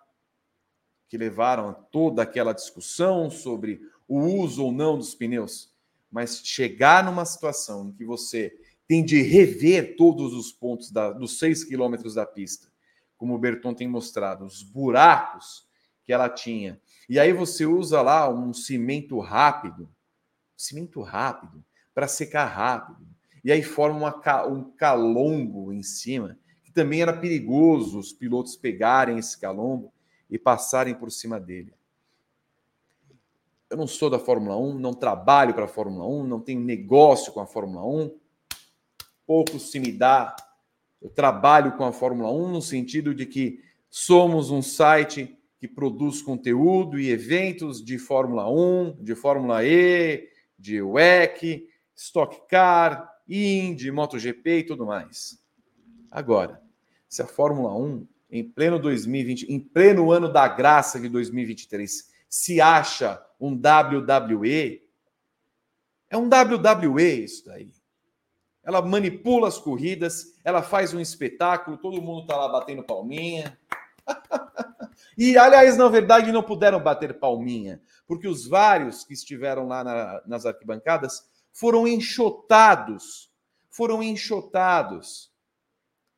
[1.09, 5.70] que levaram a toda aquela discussão sobre o uso ou não dos pneus
[6.11, 8.53] mas chegar numa situação em que você
[8.87, 12.69] tem de rever todos os pontos da, dos seis quilômetros da pista,
[13.17, 15.69] como o Berton tem mostrado, os buracos
[16.05, 19.89] que ela tinha, e aí você usa lá um cimento rápido,
[20.57, 23.07] cimento rápido, para secar rápido,
[23.45, 29.19] e aí forma uma, um calombo em cima, que também era perigoso os pilotos pegarem
[29.19, 29.93] esse calombo
[30.29, 31.75] e passarem por cima dele.
[33.71, 37.33] Eu não sou da Fórmula 1, não trabalho para a Fórmula 1, não tenho negócio
[37.33, 38.13] com a Fórmula 1.
[39.25, 40.35] Pouco se me dá.
[41.01, 46.21] Eu trabalho com a Fórmula 1 no sentido de que somos um site que produz
[46.21, 50.29] conteúdo e eventos de Fórmula 1, de Fórmula E,
[50.59, 55.41] de WEC, Stock Car, Indy, MotoGP e tudo mais.
[56.11, 56.61] Agora,
[57.09, 62.61] se a Fórmula 1, em pleno 2020, em pleno ano da graça de 2023, se
[62.61, 64.81] acha um WWE.
[66.09, 67.73] É um WWE isso daí.
[68.63, 73.59] Ela manipula as corridas, ela faz um espetáculo, todo mundo tá lá batendo palminha.
[75.19, 80.23] e, aliás, na verdade, não puderam bater palminha, porque os vários que estiveram lá na,
[80.27, 83.33] nas arquibancadas foram enxotados,
[83.71, 85.33] foram enxotados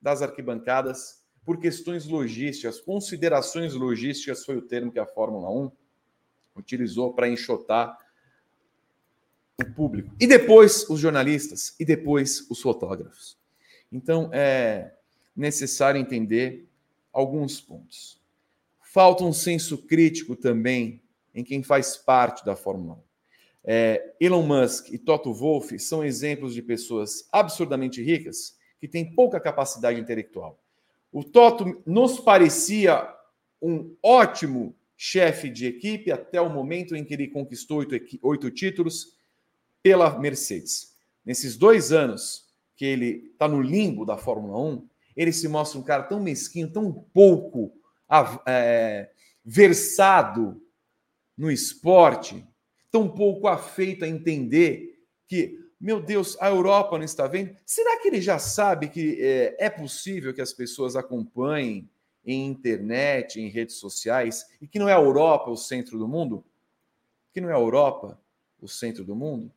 [0.01, 5.81] das arquibancadas por questões logísticas, considerações logísticas foi o termo que a Fórmula 1
[6.56, 7.96] utilizou para enxotar
[9.60, 10.14] o público.
[10.20, 13.38] E depois os jornalistas, e depois os fotógrafos.
[13.90, 14.94] Então é
[15.36, 16.68] necessário entender
[17.12, 18.20] alguns pontos.
[18.80, 21.02] Falta um senso crítico também
[21.34, 23.12] em quem faz parte da Fórmula 1.
[23.64, 29.38] É, Elon Musk e Toto Wolff são exemplos de pessoas absurdamente ricas que têm pouca
[29.38, 30.58] capacidade intelectual.
[31.12, 33.08] O Toto nos parecia
[33.60, 39.16] um ótimo chefe de equipe até o momento em que ele conquistou oito, oito títulos
[39.82, 40.94] pela Mercedes.
[41.24, 45.82] Nesses dois anos que ele está no limbo da Fórmula 1, ele se mostra um
[45.82, 47.72] cara tão mesquinho, tão pouco
[48.46, 49.10] é,
[49.44, 50.62] versado
[51.36, 52.46] no esporte,
[52.88, 57.56] tão pouco afeito a entender que, meu Deus, a Europa não está vendo.
[57.66, 61.90] Será que ele já sabe que é, é possível que as pessoas acompanhem
[62.24, 66.44] em internet, em redes sociais, e que não é a Europa o centro do mundo?
[67.32, 68.20] Que não é a Europa
[68.61, 69.50] o centro do mundo?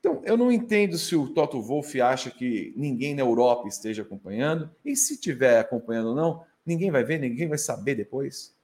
[0.00, 4.70] Então, eu não entendo se o Toto Wolff acha que ninguém na Europa esteja acompanhando,
[4.84, 8.54] e se estiver acompanhando ou não, ninguém vai ver, ninguém vai saber depois.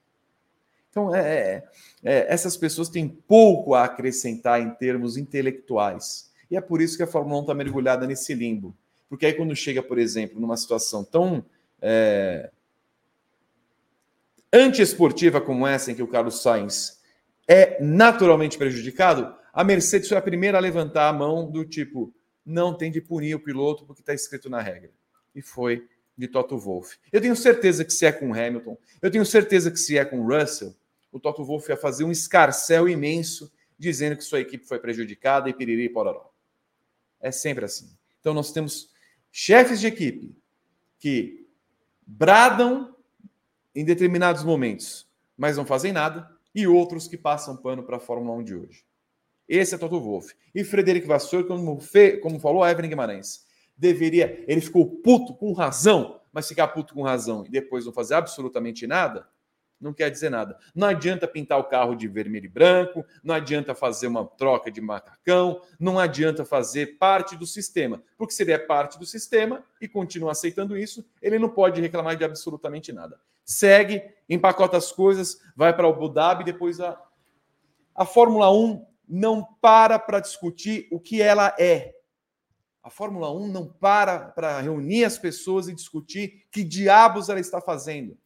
[0.89, 1.63] Então, é, é,
[2.03, 6.31] é, essas pessoas têm pouco a acrescentar em termos intelectuais.
[6.49, 8.73] E é por isso que a Fórmula 1 está mergulhada nesse limbo.
[9.09, 11.43] Porque aí, quando chega, por exemplo, numa situação tão
[11.81, 12.49] é,
[14.55, 17.01] antiesportiva como essa, em que o Carlos Sainz
[17.47, 22.13] é naturalmente prejudicado, a Mercedes foi a primeira a levantar a mão do tipo:
[22.45, 24.91] não tem de punir o piloto porque está escrito na regra.
[25.33, 25.87] E foi
[26.17, 26.97] de Toto Wolff.
[27.11, 30.25] Eu tenho certeza que se é com Hamilton, eu tenho certeza que se é com
[30.25, 30.75] Russell,
[31.11, 35.53] o Toto Wolff ia fazer um escarcel imenso dizendo que sua equipe foi prejudicada e
[35.53, 36.31] piriri e pororó.
[37.19, 37.89] É sempre assim.
[38.19, 38.89] Então nós temos
[39.31, 40.35] chefes de equipe
[40.99, 41.45] que
[42.05, 42.94] bradam
[43.75, 45.07] em determinados momentos,
[45.37, 48.85] mas não fazem nada, e outros que passam pano para a Fórmula 1 de hoje.
[49.47, 50.33] Esse é Toto Wolff.
[50.53, 53.45] E Frederico Vasseur, como, fe, como falou a Evelyn Guimarães,
[53.77, 54.43] deveria.
[54.47, 58.87] Ele ficou puto com razão, mas ficar puto com razão e depois não fazer absolutamente
[58.87, 59.27] nada,
[59.79, 60.57] não quer dizer nada.
[60.73, 64.81] Não adianta pintar o carro de vermelho e branco, não adianta fazer uma troca de
[64.81, 68.01] macacão, não adianta fazer parte do sistema.
[68.17, 72.15] Porque se ele é parte do sistema e continua aceitando isso, ele não pode reclamar
[72.15, 73.19] de absolutamente nada.
[73.45, 76.99] Segue, empacota as coisas, vai para Abu Dhabi, depois a,
[77.93, 81.93] a Fórmula 1 não para para discutir o que ela é.
[82.81, 87.61] A Fórmula 1 não para para reunir as pessoas e discutir que diabos ela está
[87.61, 88.17] fazendo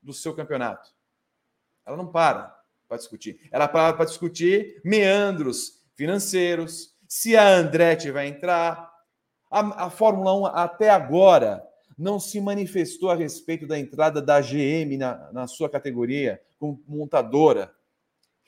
[0.00, 0.88] do seu campeonato.
[1.84, 2.56] Ela não para
[2.88, 3.48] para discutir.
[3.52, 8.88] Ela para para discutir meandros financeiros, se a Andretti vai entrar.
[9.50, 11.68] A, a Fórmula 1 até agora
[12.00, 17.74] não se manifestou a respeito da entrada da GM na, na sua categoria como montadora.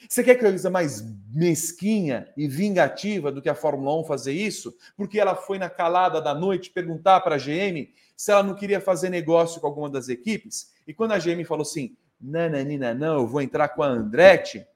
[0.08, 4.74] Você quer que coisa mais mesquinha e vingativa do que a Fórmula 1 fazer isso?
[4.96, 8.80] Porque ela foi na calada da noite perguntar para a GM se ela não queria
[8.80, 10.72] fazer negócio com alguma das equipes.
[10.86, 14.66] E quando a GM falou assim: nananina, não, eu vou entrar com a Andretti,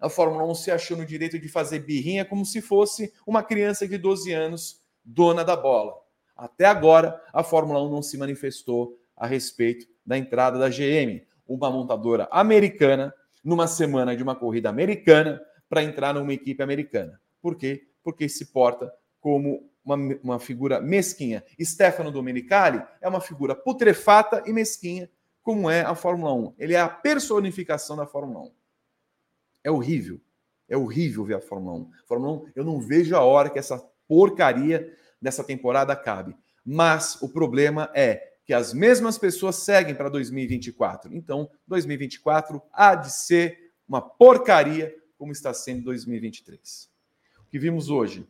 [0.00, 3.86] a Fórmula 1 se achou no direito de fazer birrinha como se fosse uma criança
[3.86, 6.07] de 12 anos dona da bola.
[6.38, 11.68] Até agora, a Fórmula 1 não se manifestou a respeito da entrada da GM, uma
[11.68, 17.20] montadora americana numa semana de uma corrida americana para entrar numa equipe americana.
[17.42, 17.88] Por quê?
[18.04, 21.42] Porque se porta como uma, uma figura mesquinha.
[21.60, 25.10] Stefano Domenicali é uma figura putrefata e mesquinha,
[25.42, 26.54] como é a Fórmula 1.
[26.56, 28.52] Ele é a personificação da Fórmula 1.
[29.64, 30.20] É horrível.
[30.68, 31.90] É horrível ver a Fórmula 1.
[32.06, 36.36] Fórmula 1, eu não vejo a hora que essa porcaria dessa temporada acabe.
[36.64, 41.14] Mas o problema é que as mesmas pessoas seguem para 2024.
[41.14, 46.88] Então, 2024 há de ser uma porcaria como está sendo 2023.
[47.40, 48.26] O que vimos hoje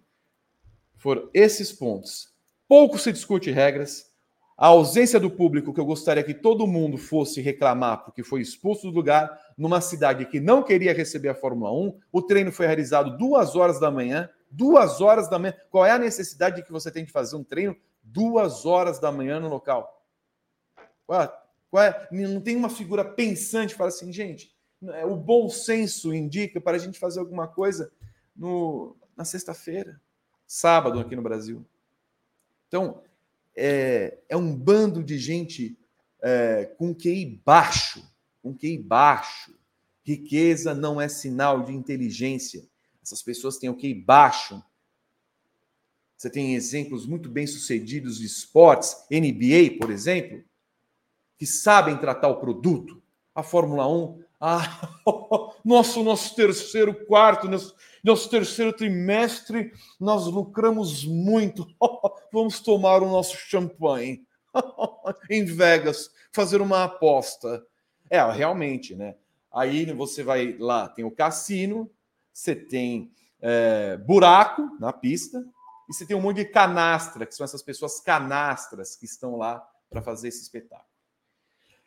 [0.96, 2.34] foram esses pontos.
[2.66, 4.08] Pouco se discute regras.
[4.56, 8.90] A ausência do público, que eu gostaria que todo mundo fosse reclamar porque foi expulso
[8.90, 11.96] do lugar, numa cidade que não queria receber a Fórmula 1.
[12.10, 14.28] O treino foi realizado duas horas da manhã.
[14.50, 15.54] Duas horas da manhã.
[15.70, 19.38] Qual é a necessidade que você tem de fazer um treino duas horas da manhã
[19.38, 20.06] no local?
[21.06, 22.08] Qual é?
[22.10, 24.54] Não tem uma figura pensante para assim, gente.
[24.82, 27.90] É, o bom senso indica para a gente fazer alguma coisa
[28.34, 30.00] no, na sexta-feira,
[30.46, 31.66] sábado aqui no Brasil.
[32.68, 33.02] Então,
[33.56, 35.76] é, é um bando de gente
[36.22, 38.08] é, com QI baixo,
[38.40, 39.52] com QI baixo.
[40.04, 42.66] Riqueza não é sinal de inteligência.
[43.08, 44.62] Essas pessoas têm o QI baixo.
[46.14, 50.44] Você tem exemplos muito bem sucedidos de esportes, NBA, por exemplo,
[51.38, 53.02] que sabem tratar o produto.
[53.34, 54.90] A Fórmula 1, ah,
[55.64, 61.66] nosso, nosso terceiro quarto, nosso, nosso terceiro trimestre, nós lucramos muito.
[62.30, 64.22] Vamos tomar o nosso champanhe
[65.30, 67.64] em Vegas, fazer uma aposta.
[68.10, 69.14] É, realmente, né?
[69.50, 71.90] Aí você vai lá, tem o cassino,
[72.38, 75.44] você tem é, buraco na pista,
[75.88, 79.66] e você tem um monte de canastra, que são essas pessoas canastras que estão lá
[79.90, 80.88] para fazer esse espetáculo.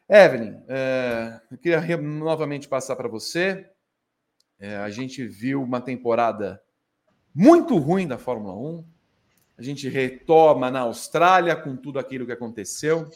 [0.09, 3.69] Evelyn, é, eu queria novamente passar para você.
[4.59, 6.61] É, a gente viu uma temporada
[7.33, 8.85] muito ruim da Fórmula 1.
[9.57, 13.09] A gente retoma na Austrália com tudo aquilo que aconteceu.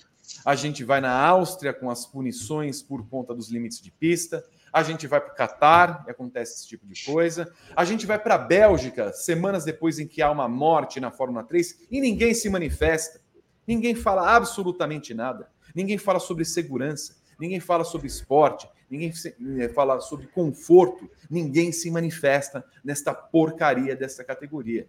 [0.45, 4.45] A gente vai na Áustria com as punições por conta dos limites de pista.
[4.75, 7.51] A gente vai para o Catar e acontece esse tipo de coisa.
[7.75, 11.43] A gente vai para a Bélgica, semanas depois em que há uma morte na Fórmula
[11.43, 13.21] 3 e ninguém se manifesta.
[13.67, 19.11] Ninguém fala absolutamente nada ninguém fala sobre segurança, ninguém fala sobre esporte, ninguém
[19.59, 24.87] eh, fala sobre conforto, ninguém se manifesta nesta porcaria dessa categoria.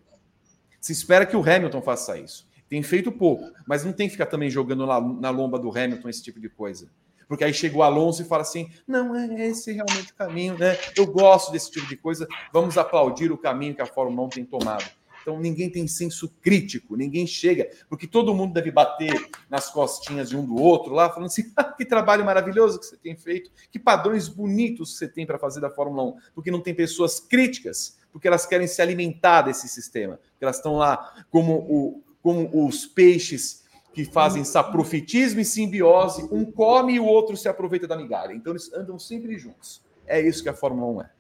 [0.81, 2.47] Se espera que o Hamilton faça isso.
[2.69, 6.09] Tem feito pouco, mas não tem que ficar também jogando na, na lomba do Hamilton
[6.09, 6.89] esse tipo de coisa.
[7.29, 10.79] Porque aí chega o Alonso e fala assim: não, é esse realmente o caminho, né?
[10.97, 14.45] Eu gosto desse tipo de coisa, vamos aplaudir o caminho que a Fórmula 1 tem
[14.45, 14.85] tomado.
[15.27, 20.37] Então ninguém tem senso crítico, ninguém chega, porque todo mundo deve bater nas costinhas de
[20.37, 23.77] um do outro lá, falando assim: ah, que trabalho maravilhoso que você tem feito, que
[23.77, 28.29] padrões bonitos você tem para fazer da Fórmula 1, porque não tem pessoas críticas, porque
[28.29, 33.66] elas querem se alimentar desse sistema, elas estão lá como, o, como os peixes
[33.97, 38.35] que fazem saprofetismo e simbiose, um come e o outro se aproveita da migalha.
[38.35, 39.83] Então eles andam sempre juntos.
[40.07, 41.11] É isso que a Fórmula 1 é.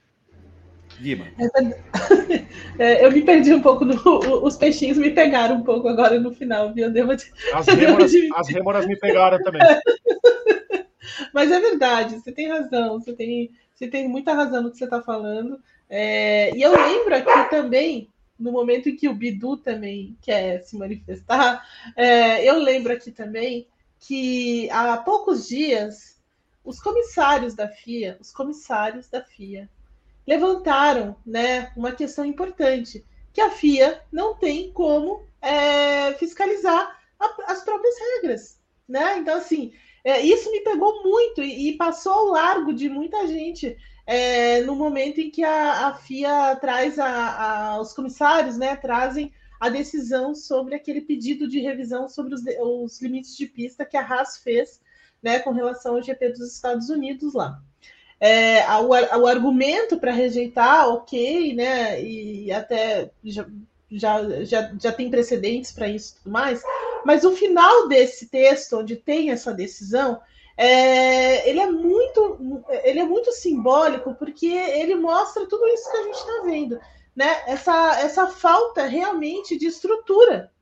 [1.00, 1.26] Guima.
[2.78, 3.96] É, eu me perdi um pouco, no,
[4.44, 6.90] os peixinhos me pegaram um pouco agora no final, viu?
[6.92, 9.62] Devo, as, rêmoras, as rêmoras me pegaram também.
[11.32, 14.84] Mas é verdade, você tem razão, você tem, você tem muita razão no que você
[14.84, 15.58] está falando.
[15.88, 20.76] É, e eu lembro aqui também, no momento em que o Bidu também quer se
[20.76, 23.66] manifestar, é, eu lembro aqui também
[23.98, 26.16] que há poucos dias
[26.64, 29.68] os comissários da FIA, os comissários da FIA
[30.26, 37.62] levantaram, né, uma questão importante que a FIA não tem como é, fiscalizar a, as
[37.62, 39.18] próprias regras, né?
[39.18, 39.72] Então assim,
[40.02, 44.76] é, isso me pegou muito e, e, passou ao largo de muita gente é, no
[44.76, 50.34] momento em que a, a FIA traz a, a, os comissários, né, trazem a decisão
[50.34, 54.80] sobre aquele pedido de revisão sobre os, os limites de pista que a Haas fez
[55.22, 57.60] né, com relação ao GP dos Estados Unidos lá.
[58.20, 63.46] É, o, o argumento para rejeitar, ok, né, e até já,
[63.90, 66.62] já, já, já tem precedentes para isso e tudo mais,
[67.04, 70.20] mas o final desse texto, onde tem essa decisão,
[70.56, 76.02] é, ele, é muito, ele é muito simbólico, porque ele mostra tudo isso que a
[76.02, 76.80] gente está vendo
[77.16, 80.52] né, essa, essa falta realmente de estrutura,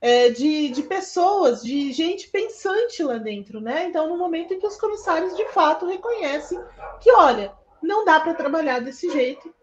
[0.00, 3.84] é, de, de pessoas, de gente pensante lá dentro, né?
[3.84, 6.58] Então, no momento em que os comissários de fato reconhecem
[7.02, 9.54] que, olha, não dá para trabalhar desse jeito,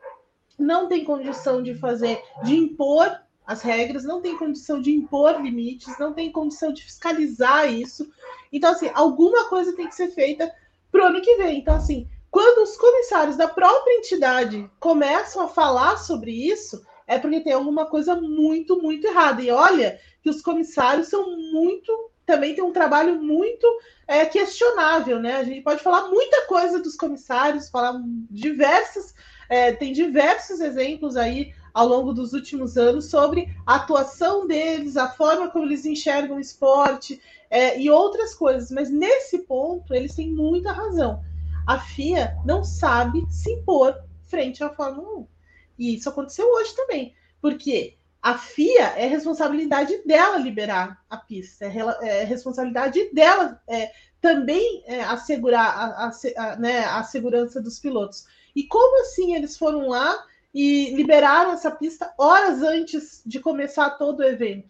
[0.59, 5.97] não tem condição de fazer, de impor as regras, não tem condição de impor limites,
[5.97, 8.05] não tem condição de fiscalizar isso.
[8.51, 10.53] Então, assim, alguma coisa tem que ser feita
[10.91, 11.60] para o ano que vem.
[11.60, 17.39] Então, assim, quando os comissários da própria entidade começam a falar sobre isso, é porque
[17.39, 19.41] tem alguma coisa muito, muito errada.
[19.41, 22.12] E olha que os comissários são muito.
[22.25, 23.65] Também tem um trabalho muito
[24.05, 25.38] é, questionável, né?
[25.38, 27.97] A gente pode falar muita coisa dos comissários, falar
[28.29, 29.15] diversas.
[29.49, 35.09] É, tem diversos exemplos aí ao longo dos últimos anos sobre a atuação deles, a
[35.09, 38.71] forma como eles enxergam o esporte é, e outras coisas.
[38.71, 41.21] Mas nesse ponto, eles têm muita razão
[41.67, 45.27] a FIA não sabe se impor frente à Fórmula 1.
[45.77, 52.21] E isso aconteceu hoje também, porque a FIA é responsabilidade dela liberar a pista, é,
[52.21, 58.25] é responsabilidade dela é, também é, assegurar a, a, a, né, a segurança dos pilotos.
[58.55, 60.17] E como assim eles foram lá
[60.53, 64.69] e liberaram essa pista horas antes de começar todo o evento?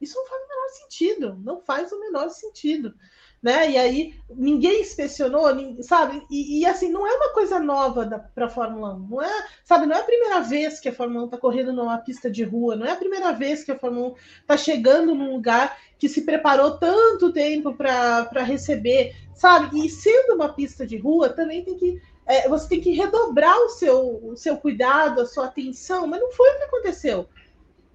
[0.00, 2.94] Isso não faz o menor sentido, não faz o menor sentido
[3.42, 3.70] né?
[3.70, 5.46] E aí ninguém inspecionou,
[5.82, 6.22] sabe?
[6.30, 9.86] E, e, assim, não é uma coisa nova para a Fórmula 1, não é, sabe?
[9.86, 12.74] Não é a primeira vez que a Fórmula 1 está correndo numa pista de rua,
[12.74, 16.22] não é a primeira vez que a Fórmula 1 está chegando num lugar que se
[16.22, 19.84] preparou tanto tempo para receber, sabe?
[19.84, 23.70] E sendo uma pista de rua, também tem que é, você tem que redobrar o
[23.70, 27.26] seu, o seu cuidado, a sua atenção, mas não foi o que aconteceu.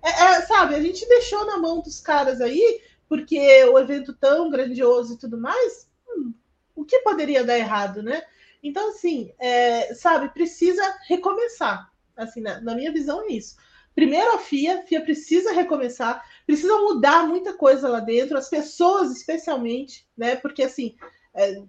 [0.01, 4.49] É, é, sabe, a gente deixou na mão dos caras aí porque o evento tão
[4.49, 6.33] grandioso e tudo mais, hum,
[6.75, 8.23] o que poderia dar errado, né?
[8.63, 11.91] Então, assim, é, sabe, precisa recomeçar.
[12.17, 13.55] Assim, na, na, minha visão é isso.
[13.93, 19.11] Primeiro a FIA, a FIA precisa recomeçar, precisa mudar muita coisa lá dentro, as pessoas
[19.11, 20.35] especialmente, né?
[20.35, 20.95] Porque assim,
[21.35, 21.61] é,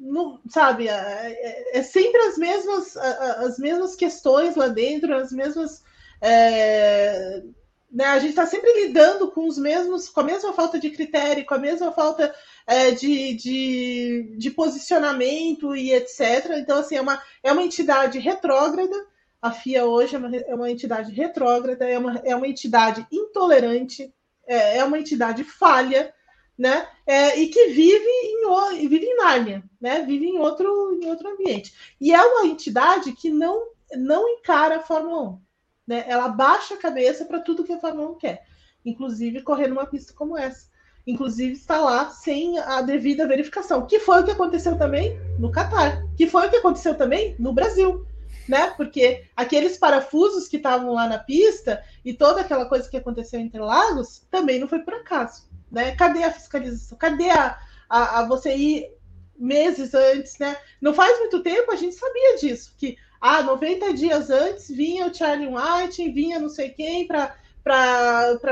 [0.00, 5.82] não, sabe, é, é, é sempre as mesmas, as mesmas questões lá dentro, as mesmas
[6.20, 7.42] é,
[7.90, 11.44] né, a gente está sempre lidando com os mesmos, com a mesma falta de critério,
[11.44, 12.32] com a mesma falta
[12.66, 16.52] é, de, de, de, posicionamento e etc.
[16.58, 18.94] Então, assim, é uma, é uma entidade retrógrada.
[19.42, 24.12] A FIA hoje é uma, é uma entidade retrógrada, é uma, é uma entidade intolerante,
[24.46, 26.14] é, é uma entidade falha,
[26.60, 26.86] né?
[27.06, 30.02] É, e que vive em, vive em Nárnia, né?
[30.02, 31.72] Vive em outro, em outro ambiente.
[31.98, 35.40] E é uma entidade que não, não encara a Fórmula 1
[35.86, 36.04] né?
[36.06, 38.46] Ela baixa a cabeça para tudo que a Fórmula 1 quer,
[38.84, 40.68] inclusive correr numa pista como essa.
[41.06, 46.04] Inclusive está lá sem a devida verificação, que foi o que aconteceu também no Catar,
[46.14, 48.06] que foi o que aconteceu também no Brasil,
[48.46, 48.70] né?
[48.76, 53.58] Porque aqueles parafusos que estavam lá na pista e toda aquela coisa que aconteceu entre
[53.58, 55.94] Lagos também não foi por acaso, né?
[55.94, 56.98] Cadê a fiscalização?
[56.98, 57.58] Cadê a,
[57.88, 58.90] a, a você ir
[59.36, 60.56] meses antes, né?
[60.80, 65.14] Não faz muito tempo a gente sabia disso, que ah, 90 dias antes vinha o
[65.14, 67.36] Charlie White, vinha não sei quem para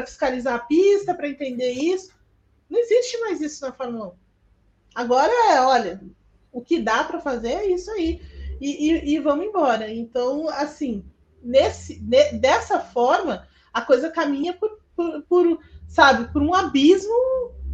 [0.05, 2.13] fiscalizar a pista, para entender isso.
[2.69, 4.13] Não existe mais isso na Fórmula 1.
[4.95, 6.01] Agora é, olha,
[6.53, 8.21] o que dá para fazer é isso aí.
[8.61, 9.91] E, e, e, vamos embora.
[9.91, 11.05] Então, assim,
[11.43, 17.15] nesse, ne, dessa forma, a coisa caminha por, por, por sabe, por um abismo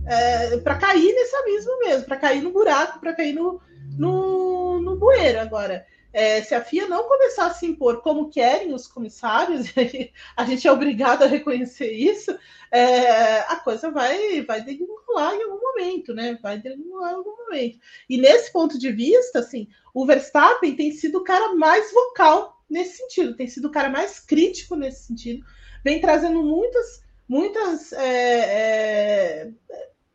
[0.07, 3.61] é, para cair nesse abismo mesmo, para cair no buraco, para cair no,
[3.99, 5.41] no, no bueiro.
[5.41, 9.67] Agora, é, se a FIA não começar a se impor como querem os comissários,
[10.37, 12.37] a gente é obrigado a reconhecer isso,
[12.71, 16.39] é, a coisa vai, vai degringolar em algum momento, né?
[16.41, 17.79] Vai degringolar em algum momento.
[18.09, 22.99] E nesse ponto de vista, assim, o Verstappen tem sido o cara mais vocal nesse
[22.99, 25.45] sentido, tem sido o cara mais crítico nesse sentido,
[25.85, 27.04] vem trazendo muitas,
[27.35, 29.51] muitas é, é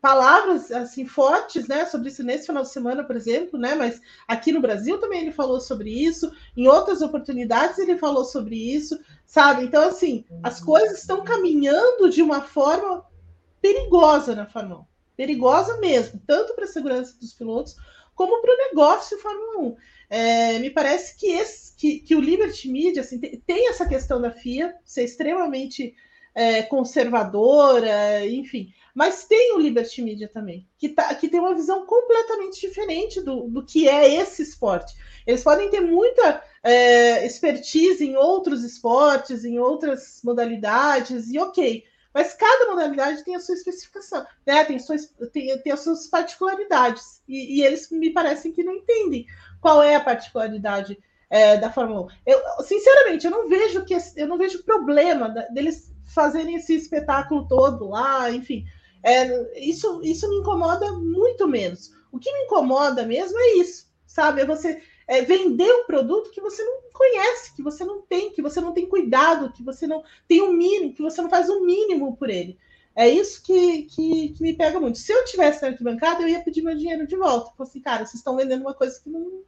[0.00, 4.50] palavras assim fortes, né, sobre isso nesse final de semana, por exemplo, né, mas aqui
[4.50, 9.64] no Brasil também ele falou sobre isso, em outras oportunidades ele falou sobre isso, sabe?
[9.64, 13.04] Então assim, as coisas estão caminhando de uma forma
[13.60, 14.84] perigosa na Fórmula 1,
[15.16, 17.76] perigosa mesmo, tanto para a segurança dos pilotos
[18.14, 19.76] como para o negócio Fórmula 1.
[20.08, 24.20] É, me parece que, esse, que, que, o Liberty Media assim, tem, tem, essa questão
[24.20, 25.94] da FIA ser extremamente
[26.34, 31.86] é, conservadora, enfim, mas tem o Liberty Media também, que, tá, que tem uma visão
[31.86, 34.94] completamente diferente do, do que é esse esporte.
[35.26, 42.34] Eles podem ter muita é, expertise em outros esportes, em outras modalidades, e ok, mas
[42.34, 44.64] cada modalidade tem a sua especificação, né?
[44.64, 47.22] tem, suas, tem, tem as suas particularidades.
[47.28, 49.26] E, e, eles me parecem que não entendem
[49.60, 52.08] qual é a particularidade é, da Fórmula 1.
[52.26, 57.88] Eu, sinceramente, eu não vejo que eu não vejo problema deles fazerem esse espetáculo todo
[57.88, 58.64] lá, enfim.
[59.02, 61.92] É, isso, isso me incomoda muito menos.
[62.12, 64.42] O que me incomoda mesmo é isso, sabe?
[64.42, 68.42] É você é, vender um produto que você não conhece, que você não tem, que
[68.42, 71.48] você não tem cuidado, que você não tem o um mínimo, que você não faz
[71.48, 72.58] o um mínimo por ele.
[72.94, 74.98] É isso que, que, que, me pega muito.
[74.98, 77.52] Se eu tivesse na arquibancada, eu ia pedir meu dinheiro de volta.
[77.56, 79.42] Falei assim, cara, vocês estão vendendo uma coisa que não,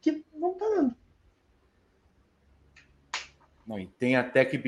[0.00, 0.96] que não está dando.
[3.66, 4.58] Não, e tem até que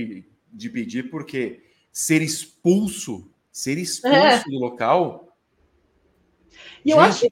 [0.57, 4.43] de pedir, porque ser expulso, ser expulso é.
[4.45, 5.37] do local.
[6.85, 7.27] E eu acho.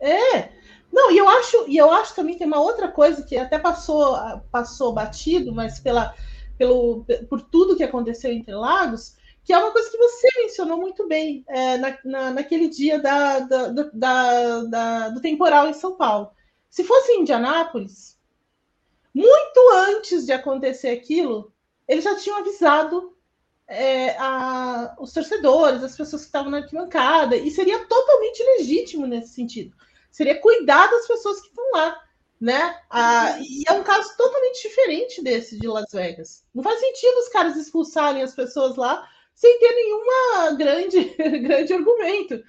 [0.00, 0.50] É,
[0.92, 4.16] não, e eu acho, e eu acho também tem uma outra coisa que até passou,
[4.50, 6.14] passou batido, mas pela,
[6.58, 11.06] pelo, por tudo que aconteceu entre Lagos, que é uma coisa que você mencionou muito
[11.06, 16.30] bem é, na, na, naquele dia da, da, da, da, do temporal em São Paulo.
[16.68, 18.18] Se fosse em Indianápolis,
[19.14, 21.52] muito antes de acontecer aquilo,
[21.90, 23.16] eles já tinham avisado
[23.66, 29.34] é, a, os torcedores, as pessoas que estavam na arquibancada, e seria totalmente legítimo nesse
[29.34, 29.74] sentido
[30.10, 32.02] seria cuidar das pessoas que estão lá,
[32.40, 32.76] né?
[33.40, 36.44] E é um caso totalmente diferente desse de Las Vegas.
[36.54, 41.04] Não faz sentido os caras expulsarem as pessoas lá sem ter nenhuma grande,
[41.40, 42.42] grande argumento,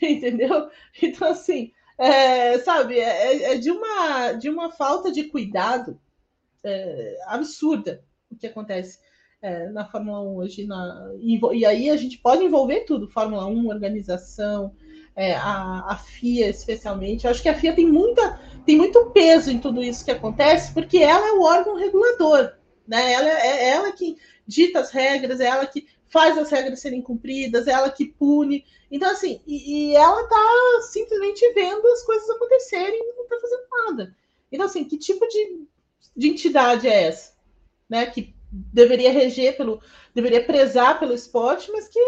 [0.00, 0.70] entendeu?
[1.02, 6.00] Então, assim, é, sabe, é, é, de, uma, de uma falta de cuidado
[6.62, 8.98] é, absurda o que acontece
[9.40, 10.66] é, na Fórmula 1 hoje.
[10.66, 14.74] Na, e, e, aí a gente pode envolver tudo: Fórmula 1, organização,
[15.14, 17.24] é, a, a FIA especialmente.
[17.24, 20.72] Eu acho que a FIA tem, muita, tem muito peso em tudo isso que acontece,
[20.72, 22.52] porque ela é o órgão regulador,
[22.86, 23.12] né?
[23.12, 24.16] Ela é, é ela que
[24.46, 28.64] dita as regras, é ela que faz as regras serem cumpridas, é ela que pune.
[28.90, 33.62] Então, assim, e, e ela está simplesmente vendo as coisas acontecerem e não está fazendo
[33.70, 34.16] nada.
[34.50, 35.66] Então, assim, que tipo de,
[36.16, 37.37] de entidade é essa?
[37.88, 38.06] Né?
[38.06, 39.80] Que deveria reger pelo,
[40.14, 42.00] deveria prezar pelo esporte, mas que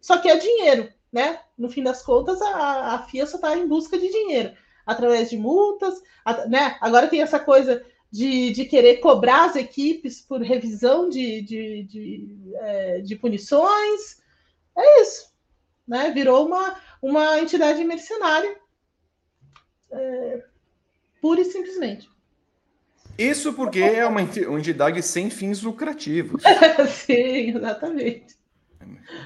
[0.00, 1.40] só quer dinheiro né?
[1.56, 4.54] No fim das contas, a, a FIA só está em busca de dinheiro,
[4.86, 6.76] através de multas, a, né?
[6.80, 12.54] Agora tem essa coisa de, de querer cobrar as equipes por revisão de, de, de,
[12.56, 14.22] é, de punições.
[14.76, 15.32] É isso.
[15.86, 16.10] Né?
[16.10, 18.58] Virou uma, uma entidade mercenária.
[19.90, 20.44] É,
[21.20, 22.08] pura e simplesmente.
[23.18, 26.40] Isso porque é uma entidade sem fins lucrativos.
[27.04, 28.38] Sim, exatamente.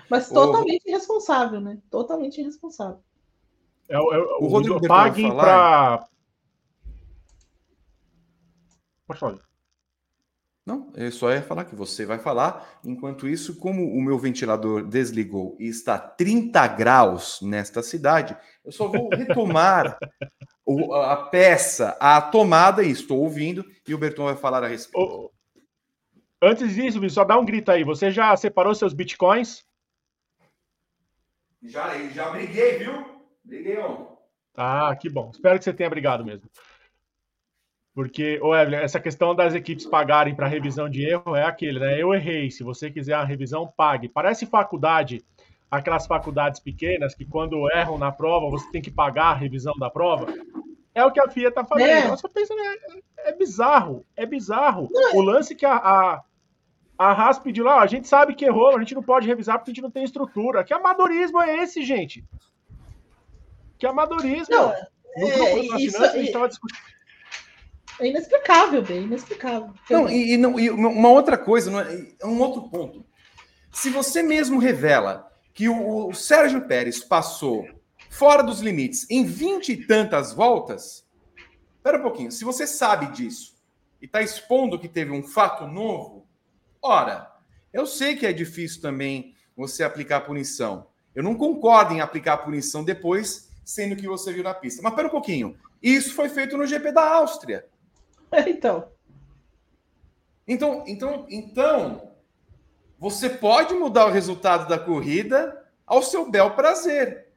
[0.09, 0.89] Mas totalmente o...
[0.89, 1.79] irresponsável, né?
[1.91, 3.03] Totalmente irresponsável.
[3.89, 6.09] É, é, o, o Rodrigo paguem para.
[9.07, 9.52] Pode falar.
[10.65, 12.79] Não, eu só ia falar que você vai falar.
[12.85, 18.87] Enquanto isso, como o meu ventilador desligou e está 30 graus nesta cidade, eu só
[18.87, 19.99] vou retomar
[20.65, 25.33] o, a peça, a tomada, e estou ouvindo, e o Berton vai falar a respeito.
[26.41, 27.83] Antes disso, só dá um grito aí.
[27.83, 29.65] Você já separou seus bitcoins?
[31.63, 33.23] Já, já briguei, viu?
[33.45, 34.13] Briguei ontem.
[34.57, 35.31] Ah, que bom.
[35.33, 36.49] Espero que você tenha brigado mesmo.
[37.95, 42.01] Porque, ô Evelyn, essa questão das equipes pagarem para revisão de erro é aquele, né?
[42.01, 42.51] Eu errei.
[42.51, 44.09] Se você quiser a revisão, pague.
[44.09, 45.23] Parece faculdade,
[45.71, 49.91] aquelas faculdades pequenas que quando erram na prova, você tem que pagar a revisão da
[49.91, 50.27] prova.
[50.95, 51.91] É o que a FIA está fazendo.
[51.91, 52.09] É.
[52.09, 54.07] Nossa, pensa, é, é bizarro.
[54.17, 54.89] É bizarro.
[55.13, 56.23] O lance que a, a
[56.99, 59.71] a Haas pediu lá, a gente sabe que errou, a gente não pode revisar porque
[59.71, 60.63] a gente não tem estrutura.
[60.63, 62.25] Que amadorismo é esse, gente?
[63.77, 64.55] Que amadorismo?
[64.55, 66.92] Não, no é, isso, a gente estava discutindo.
[68.01, 69.73] É inexplicável, bem, inexplicável.
[69.89, 73.05] Não, e, e, não, e uma outra coisa, é, um outro ponto.
[73.71, 77.67] Se você mesmo revela que o, o Sérgio Pérez passou
[78.11, 81.07] fora dos limites em vinte e tantas voltas,
[81.77, 83.55] espera um pouquinho, se você sabe disso
[84.01, 86.23] e está expondo que teve um fato novo,
[86.85, 87.31] Ora,
[87.73, 90.89] eu sei que é difícil também você aplicar punição.
[91.15, 94.83] Eu não concordo em aplicar punição depois, sendo que você viu na pista.
[94.83, 95.57] Mas pera um pouquinho.
[95.81, 97.65] Isso foi feito no GP da Áustria.
[98.47, 98.91] Então.
[100.49, 102.15] Então, então, então,
[102.99, 107.29] você pode mudar o resultado da corrida ao seu bel prazer.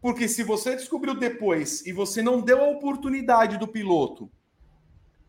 [0.00, 4.30] Porque se você descobriu depois e você não deu a oportunidade do piloto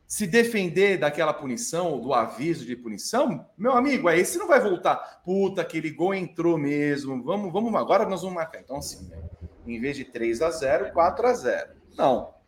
[0.06, 5.22] se defender daquela punição, do aviso de punição, meu amigo, aí você não vai voltar.
[5.24, 7.24] Puta, aquele gol entrou mesmo.
[7.24, 8.60] Vamos, vamos, agora nós vamos marcar.
[8.60, 9.18] Então, assim, né?
[9.66, 12.41] em vez de 3 a 0 4 a 0 Não.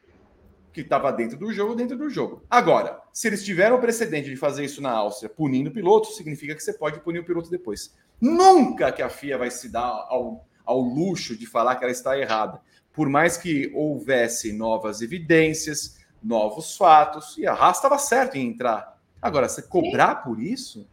[0.74, 2.44] Que estava dentro do jogo, dentro do jogo.
[2.50, 6.56] Agora, se eles tiveram o precedente de fazer isso na Áustria, punindo o piloto, significa
[6.56, 7.94] que você pode punir o piloto depois.
[8.20, 12.18] Nunca que a FIA vai se dar ao ao luxo de falar que ela está
[12.18, 12.62] errada.
[12.92, 18.98] Por mais que houvesse novas evidências, novos fatos, e a Haas estava certo em entrar.
[19.22, 20.24] Agora, você cobrar Sim.
[20.24, 20.88] por isso?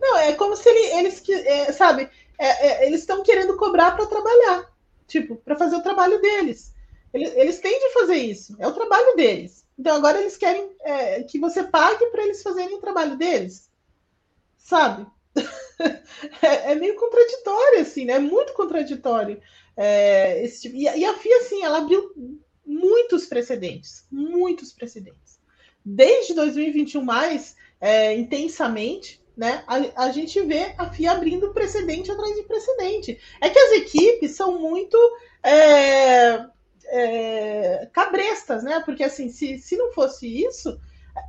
[0.00, 2.08] Não, é como se ele, eles, é, sabe,
[2.38, 4.70] é, é, eles estão querendo cobrar para trabalhar,
[5.06, 6.74] tipo, para fazer o trabalho deles.
[7.16, 9.64] Eles, eles têm de fazer isso, é o trabalho deles.
[9.78, 13.70] Então agora eles querem é, que você pague para eles fazerem o trabalho deles,
[14.58, 15.06] sabe?
[16.42, 18.14] é, é, meio contraditório, assim, né?
[18.14, 19.40] É muito contraditório.
[19.76, 20.76] É, esse tipo...
[20.76, 22.12] e, e, a FIA, assim, ela abriu
[22.64, 25.38] muitos precedentes, muitos precedentes.
[25.84, 29.62] Desde 2021 mais, é, intensamente, né?
[29.66, 33.20] A, a, gente vê a FIA abrindo precedente atrás de precedente.
[33.40, 34.96] É que as equipes são muito
[35.42, 36.46] é,
[36.88, 38.80] é, cabrestas, né?
[38.84, 40.80] Porque assim, se, se não fosse isso,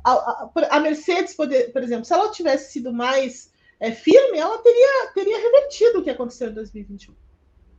[0.04, 3.50] a, a, a Mercedes, poder, por exemplo, se ela tivesse sido mais
[3.80, 7.14] é, firme, ela teria, teria revertido o que aconteceu em 2021.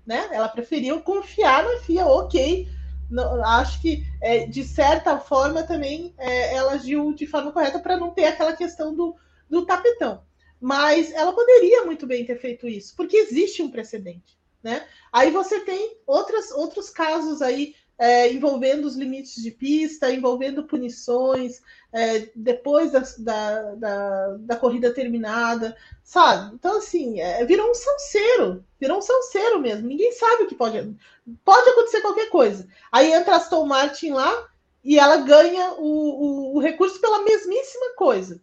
[0.05, 0.29] Né?
[0.31, 2.67] Ela preferiu confiar na FIA, ok.
[3.09, 7.97] Não, acho que, é, de certa forma, também é, ela agiu de forma correta para
[7.97, 9.15] não ter aquela questão do,
[9.49, 10.23] do tapetão.
[10.59, 14.38] Mas ela poderia muito bem ter feito isso, porque existe um precedente.
[14.61, 14.85] Né?
[15.11, 21.61] Aí você tem outras, outros casos aí é, envolvendo os limites de pista, envolvendo punições
[21.91, 26.55] é, depois da, da, da, da, corrida terminada, sabe?
[26.55, 29.85] Então, assim, é, virou um salseiro, virou um salseiro mesmo.
[29.85, 30.95] Ninguém sabe o que pode.
[31.43, 32.65] Pode acontecer qualquer coisa.
[32.89, 34.47] Aí entra a Aston Martin lá
[34.81, 38.41] e ela ganha o, o, o recurso pela mesmíssima coisa.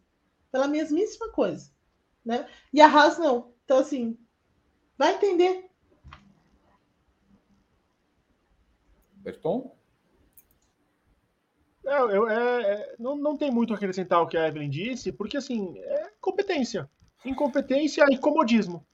[0.53, 1.71] Pela mesmíssima coisa.
[2.23, 2.47] Né?
[2.75, 3.53] E a Haas não.
[3.65, 4.19] Então, assim,
[4.99, 5.65] vai entender.
[9.27, 9.75] Berton?
[11.83, 15.11] Não, eu, é, é, não, não tem muito a acrescentar o que a Evelyn disse,
[15.11, 16.89] porque assim, é competência.
[17.25, 18.87] Incompetência e comodismo.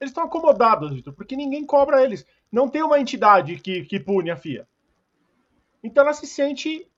[0.00, 2.26] Eles estão acomodados, Vitor, porque ninguém cobra eles.
[2.50, 4.66] Não tem uma entidade que, que pune a FIA.
[5.80, 6.90] Então ela se sente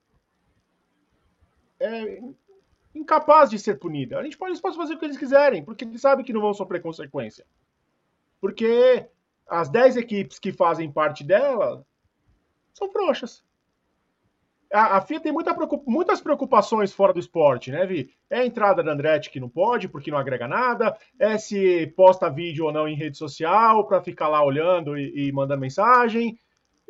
[1.79, 2.23] é,
[2.95, 4.19] incapaz de ser punida.
[4.19, 6.55] A gente pode, pode fazer o que eles quiserem, porque eles sabem que não vão
[6.55, 7.45] sofrer consequência.
[8.41, 9.07] Porque
[9.47, 11.87] as 10 equipes que fazem parte dela
[12.75, 13.43] são frouxas.
[14.73, 18.13] A, a FIA tem muita preocup, muitas preocupações fora do esporte, né, Vi?
[18.29, 22.29] É a entrada da Andretti que não pode, porque não agrega nada, é se posta
[22.29, 26.39] vídeo ou não em rede social para ficar lá olhando e, e mandando mensagem.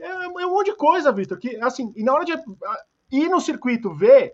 [0.01, 2.32] É, é, um monte de coisa, Vitor, que, assim, e na hora de
[3.12, 4.32] ir no circuito ver,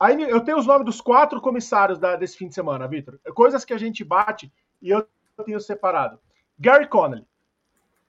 [0.00, 3.20] aí eu tenho os nomes dos quatro comissários da, desse fim de semana, Vitor.
[3.34, 4.50] Coisas que a gente bate
[4.80, 5.06] e eu
[5.44, 6.18] tenho separado.
[6.58, 7.26] Gary Connolly,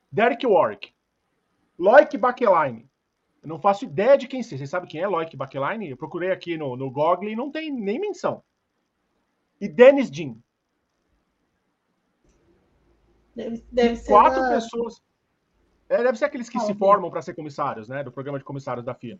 [0.09, 0.93] Derek Warwick,
[1.77, 2.89] Loic Bakeline.
[3.41, 4.65] Eu não faço ideia de quem seja.
[4.65, 5.89] Você sabe quem é Loic Bakeline?
[5.89, 8.43] Eu procurei aqui no, no Google e não tem nem menção.
[9.61, 10.35] E Dennis Jean.
[13.35, 14.49] Deve, deve Quatro da...
[14.49, 15.01] pessoas.
[15.89, 18.03] É, deve ser aqueles que ah, se formam para ser comissários, né?
[18.03, 19.19] Do programa de comissários da FIA.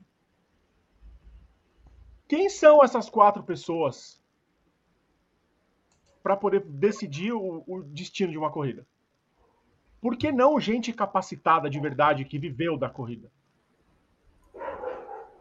[2.27, 4.21] Quem são essas quatro pessoas
[6.21, 8.85] para poder decidir o, o destino de uma corrida?
[10.01, 13.31] Por que não gente capacitada de verdade que viveu da corrida?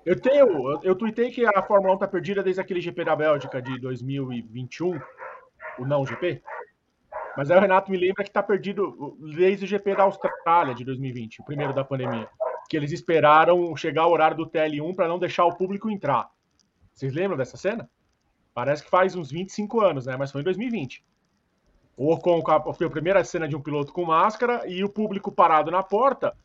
[0.05, 3.17] Eu tenho, eu, eu tuitei que a Fórmula 1 tá perdida desde aquele GP da
[3.17, 5.01] Bélgica de 2021,
[5.81, 6.43] o não GP.
[7.37, 10.85] Mas aí o Renato me lembra que tá perdido desde o GP da Austrália de
[10.85, 12.29] 2020, o primeiro da pandemia,
[12.69, 16.31] que eles esperaram chegar o horário do TL1 para não deixar o público entrar.
[16.95, 17.91] Vocês lembram dessa cena?
[18.55, 20.17] Parece que faz uns 25 anos, né?
[20.17, 21.05] Mas foi em 2020.
[21.97, 22.43] O Ocon
[22.75, 26.37] foi a primeira cena de um piloto com máscara e o público parado na porta,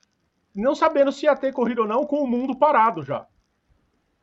[0.56, 3.28] não sabendo se ia ter corrida ou não, com o mundo parado já.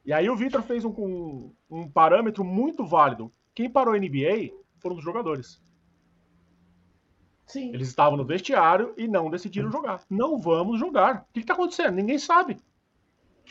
[0.05, 3.31] E aí o Vitor fez um, um, um, parâmetro muito válido.
[3.55, 5.61] Quem parou a NBA foram os jogadores.
[7.47, 7.75] Sim.
[7.75, 10.03] Eles estavam no vestiário e não decidiram jogar.
[10.09, 11.27] Não vamos jogar.
[11.29, 11.95] O que está acontecendo?
[11.95, 12.59] Ninguém sabe.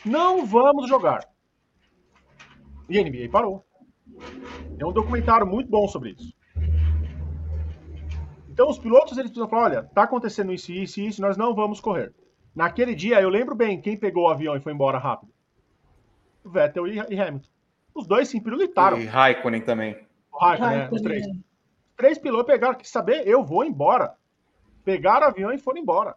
[0.04, 1.28] Não vamos jogar.
[2.88, 3.64] E a NBA parou.
[4.78, 6.37] É um documentário muito bom sobre isso.
[8.58, 11.54] Então os pilotos eles precisam falar, olha, tá acontecendo isso, isso e isso, nós não
[11.54, 12.12] vamos correr.
[12.52, 15.32] Naquele dia, eu lembro bem quem pegou o avião e foi embora rápido.
[16.44, 17.48] Vettel e, Hamilton.
[17.94, 19.00] Os dois se pirulitaram.
[19.00, 19.96] E Raikkonen também.
[20.32, 20.88] O Raikkonen, né?
[20.90, 21.24] Os três.
[21.96, 24.16] Três pilotos pegaram, que saber, eu vou embora.
[24.84, 26.16] Pegaram o avião e foram embora.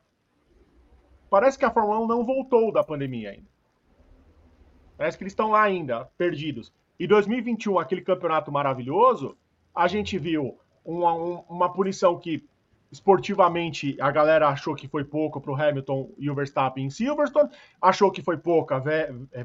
[1.29, 3.47] Parece que a Fórmula 1 não voltou da pandemia ainda.
[4.97, 6.73] Parece que eles estão lá ainda, perdidos.
[6.99, 9.37] E 2021, aquele campeonato maravilhoso,
[9.75, 12.43] a gente viu uma, uma punição que
[12.91, 17.49] esportivamente a galera achou que foi pouco para o Hamilton e o Verstappen em Silverstone,
[17.81, 18.81] achou que foi pouca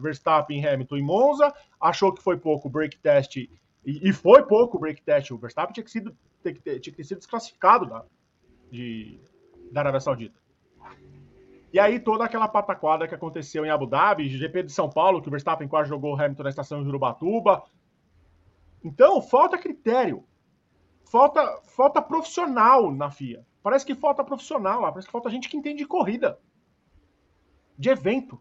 [0.01, 3.49] Verstappen, Hamilton e Monza, achou que foi pouco o break test e,
[3.84, 5.30] e foi pouco o break test.
[5.30, 8.05] O Verstappen tinha que, sido, tinha que, ter, tinha que ter sido desclassificado da,
[8.70, 9.20] de,
[9.70, 10.34] da Arábia Saudita.
[11.72, 15.28] E aí toda aquela pataquada que aconteceu em Abu Dhabi, GP de São Paulo, que
[15.28, 17.62] o Verstappen quase jogou o Hamilton na estação de Urubatuba.
[18.82, 20.24] Então, falta critério
[21.11, 23.45] falta, falta profissional na FIA.
[23.63, 26.39] Parece que falta profissional lá, parece que falta gente que entende de corrida,
[27.79, 28.41] de evento.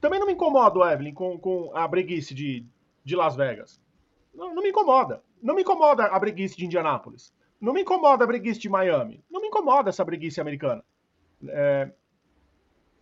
[0.00, 2.66] Também não me incomoda, Evelyn, com, com a breguice de,
[3.02, 3.80] de Las Vegas.
[4.34, 5.22] Não, não me incomoda.
[5.42, 7.32] Não me incomoda a breguice de Indianápolis.
[7.60, 9.24] Não me incomoda a breguice de Miami.
[9.30, 10.84] Não me incomoda essa breguice americana.
[11.48, 11.90] É,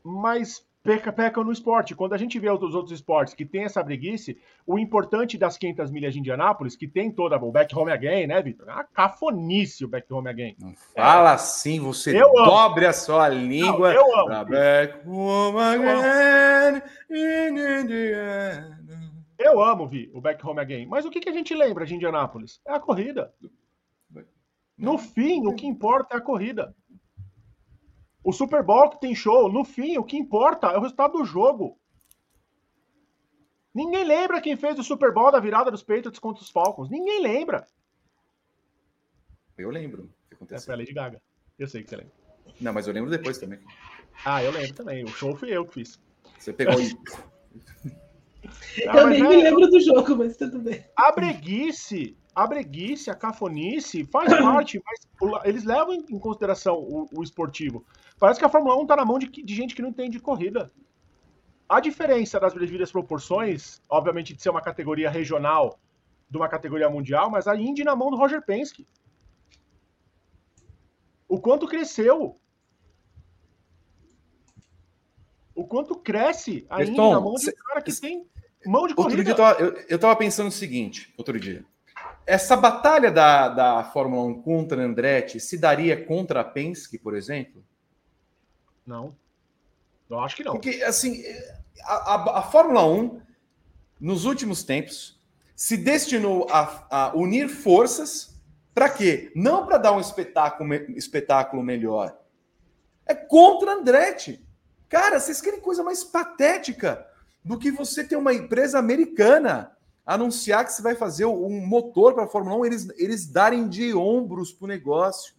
[0.04, 1.94] mas peca, peca no esporte.
[1.94, 5.90] Quando a gente vê os outros esportes que tem essa breguice, o importante das 500
[5.90, 8.68] milhas de Indianápolis, que tem toda o back home again, né, Vitor?
[8.68, 10.56] É uma cafonice o back home again.
[10.58, 12.90] Não fala assim, você eu dobre amo.
[12.90, 13.94] a sua língua.
[13.94, 14.50] Não, eu amo.
[14.50, 18.82] Back home again in Indiana.
[19.38, 20.86] Eu amo, Vi, o back home again.
[20.86, 22.60] Mas o que, que a gente lembra de Indianápolis?
[22.66, 23.32] É a corrida.
[24.78, 26.74] No fim, o que importa é a corrida.
[28.24, 31.24] O Super Bowl que tem show, no fim, o que importa é o resultado do
[31.24, 31.78] jogo.
[33.74, 36.90] Ninguém lembra quem fez o Super Bowl da virada dos Patriots contra os Falcons.
[36.90, 37.66] Ninguém lembra.
[39.56, 40.10] Eu lembro.
[40.28, 40.72] Que aconteceu.
[40.72, 41.20] É a Lady Gaga.
[41.58, 42.12] Eu sei que você lembra.
[42.60, 43.58] Não, mas eu lembro depois também.
[44.24, 45.04] Ah, eu lembro também.
[45.04, 45.98] O show fui eu que fiz.
[46.38, 46.96] Você pegou isso.
[48.76, 49.28] eu nem é...
[49.28, 50.84] me lembro do jogo, mas tudo bem.
[50.96, 57.22] A breguice a breguice, a cafonice faz parte, mas eles levam em consideração o, o
[57.22, 57.84] esportivo.
[58.22, 60.20] Parece que a Fórmula 1 está na mão de, de, gente que não entende de
[60.20, 60.70] corrida.
[61.68, 65.76] A diferença das devidas proporções, obviamente, de ser uma categoria regional
[66.30, 68.86] de uma categoria mundial, mas a Indy na mão do Roger Penske.
[71.28, 72.38] O quanto cresceu.
[75.52, 78.24] O quanto cresce a Indy na mão de um cara que tem
[78.64, 79.18] mão de corrida.
[79.18, 81.66] Outro dia eu tava, eu, eu tava pensando o seguinte, outro dia
[82.24, 87.64] essa batalha da, da Fórmula 1 contra Andretti se daria contra a Penske, por exemplo?
[88.86, 89.16] Não.
[90.08, 90.52] Eu acho que não.
[90.52, 91.22] Porque, assim,
[91.82, 93.20] a, a, a Fórmula 1,
[94.00, 95.20] nos últimos tempos,
[95.54, 98.40] se destinou a, a unir forças
[98.74, 99.30] para quê?
[99.36, 102.18] Não para dar um espetáculo, espetáculo melhor.
[103.06, 104.44] É contra Andretti.
[104.88, 107.06] Cara, vocês querem coisa mais patética
[107.44, 112.24] do que você ter uma empresa americana anunciar que você vai fazer um motor para
[112.24, 115.34] a Fórmula 1, eles, eles darem de ombros para o negócio.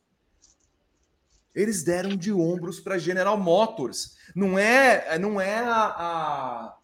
[1.53, 4.17] Eles deram de ombros para General Motors.
[4.35, 6.77] Não é, não é a, a,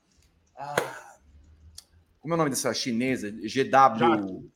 [0.56, 0.76] a,
[2.20, 3.32] Como é o nome dessa chinesa?
[3.32, 4.50] GW.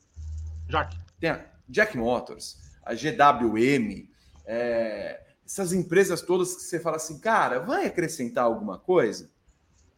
[0.68, 0.97] Jack.
[1.26, 4.07] A Jack Motors, a GWM.
[4.45, 9.30] É, essas empresas todas que você fala assim, cara, vai acrescentar alguma coisa?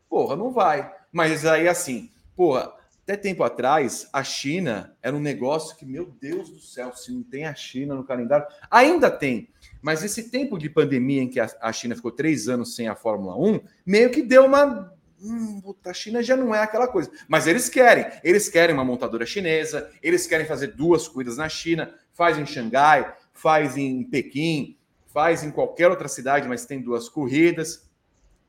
[0.10, 0.94] Porra, não vai.
[1.12, 2.74] Mas aí assim, porra,
[3.06, 7.22] até tempo atrás, a China era um negócio que, meu Deus do céu, se não
[7.22, 9.48] tem a China no calendário, ainda tem.
[9.80, 13.38] Mas esse tempo de pandemia em que a China ficou três anos sem a Fórmula
[13.38, 14.92] 1, meio que deu uma.
[15.22, 17.12] Hum, a China já não é aquela coisa.
[17.28, 18.08] Mas eles querem.
[18.24, 23.14] Eles querem uma montadora chinesa, eles querem fazer duas corridas na China, faz em Xangai,
[23.32, 27.88] faz em Pequim, faz em qualquer outra cidade, mas tem duas corridas.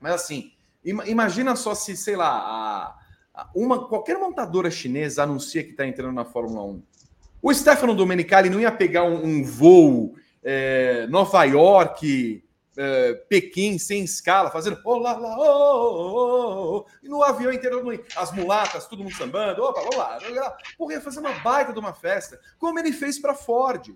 [0.00, 0.50] Mas assim,
[0.82, 2.96] imagina só se, sei lá,
[3.54, 6.82] uma, qualquer montadora chinesa anuncia que está entrando na Fórmula 1.
[7.42, 12.42] O Stefano Domenicali não ia pegar um, um voo é, Nova York,
[12.76, 17.82] é, Pequim, sem escala, fazendo olá, lá, oh, oh, oh, e no avião inteiro,
[18.16, 20.18] as mulatas, todo mundo sambando, opa, vamos lá.
[20.76, 23.94] Porra, ia fazer uma baita de uma festa, como ele fez para Ford.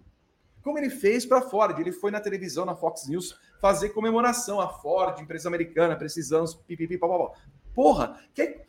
[0.63, 1.79] Como ele fez para Ford.
[1.79, 4.61] Ele foi na televisão, na Fox News, fazer comemoração.
[4.61, 7.33] A Ford, empresa americana, precisamos, pipipi, papapá.
[7.75, 8.61] Porra, que,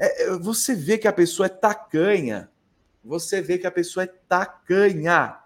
[0.00, 2.50] é, é, você vê que a pessoa é tacanha.
[3.04, 5.38] Você vê que a pessoa é tacanha.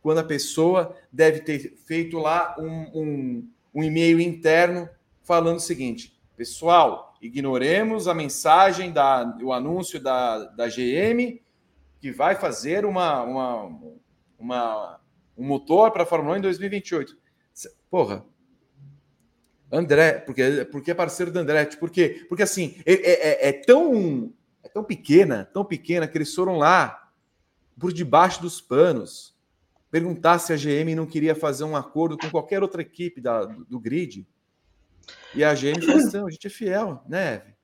[0.00, 4.88] Quando a pessoa deve ter feito lá um, um, um e-mail interno
[5.22, 11.40] falando o seguinte: pessoal, ignoremos a mensagem, da, o anúncio da, da GM,
[12.00, 13.80] que vai fazer uma, uma,
[14.38, 15.00] uma
[15.36, 17.16] um motor para a Fórmula 1 em 2028.
[17.90, 18.24] Porra.
[19.70, 21.76] André, porque, porque é parceiro do Andretti.
[21.76, 22.24] Por quê?
[22.28, 26.56] Porque assim, é, é, é, é tão, é tão pequena, tão pequena, que eles foram
[26.56, 27.10] lá
[27.78, 29.36] por debaixo dos panos
[29.90, 33.64] perguntar se a GM não queria fazer um acordo com qualquer outra equipe da, do,
[33.64, 34.26] do grid.
[35.34, 37.58] E a GM falou assim: a gente é fiel, né, Eve?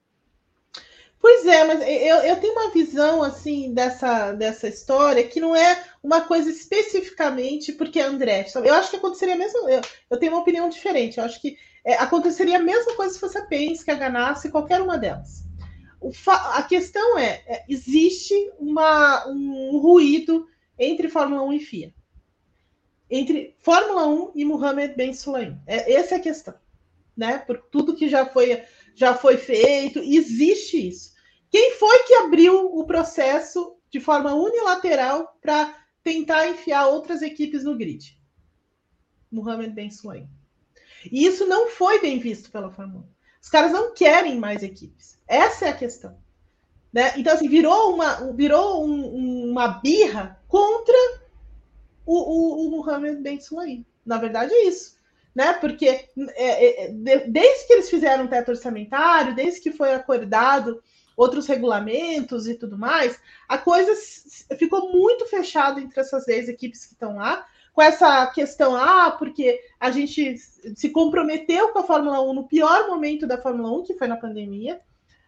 [1.20, 5.82] Pois é, mas eu, eu tenho uma visão assim dessa, dessa história que não é
[6.02, 8.46] uma coisa especificamente porque é André.
[8.54, 9.66] Eu acho que aconteceria mesmo.
[9.66, 9.80] Eu,
[10.10, 11.16] eu tenho uma opinião diferente.
[11.16, 14.80] Eu acho que é, aconteceria a mesma coisa se fosse a Penske, a Ganassi, qualquer
[14.80, 15.44] uma delas.
[16.26, 20.46] a questão é, é, existe uma, um ruído
[20.78, 21.94] entre Fórmula 1 e FIA.
[23.10, 25.60] Entre Fórmula 1 e Mohamed Ben Sulayem.
[25.66, 26.54] É, essa é a questão.
[27.16, 27.38] Né?
[27.38, 28.64] Por tudo que já foi,
[28.94, 31.12] já foi feito, existe isso.
[31.50, 37.76] Quem foi que abriu o processo de forma unilateral para tentar enfiar outras equipes no
[37.76, 38.18] grid?
[39.30, 40.28] Mohamed Ben Sulayem.
[41.10, 43.14] E isso não foi bem visto pela Fórmula 1.
[43.42, 45.18] Os caras não querem mais equipes.
[45.26, 46.16] Essa é a questão.
[46.92, 47.12] Né?
[47.16, 50.94] Então, assim, virou uma, virou um, uma birra contra
[52.06, 53.84] o, o, o Mohamed Ben Sulayem.
[54.06, 54.96] Na verdade, é isso.
[55.34, 55.52] Né?
[55.54, 56.88] Porque é, é,
[57.26, 60.82] desde que eles fizeram o teto orçamentário, desde que foi acordado
[61.16, 63.92] outros regulamentos e tudo mais, a coisa
[64.58, 69.60] ficou muito fechada entre essas 10 equipes que estão lá, com essa questão, ah, porque
[69.80, 73.94] a gente se comprometeu com a Fórmula 1 no pior momento da Fórmula 1, que
[73.94, 74.80] foi na pandemia,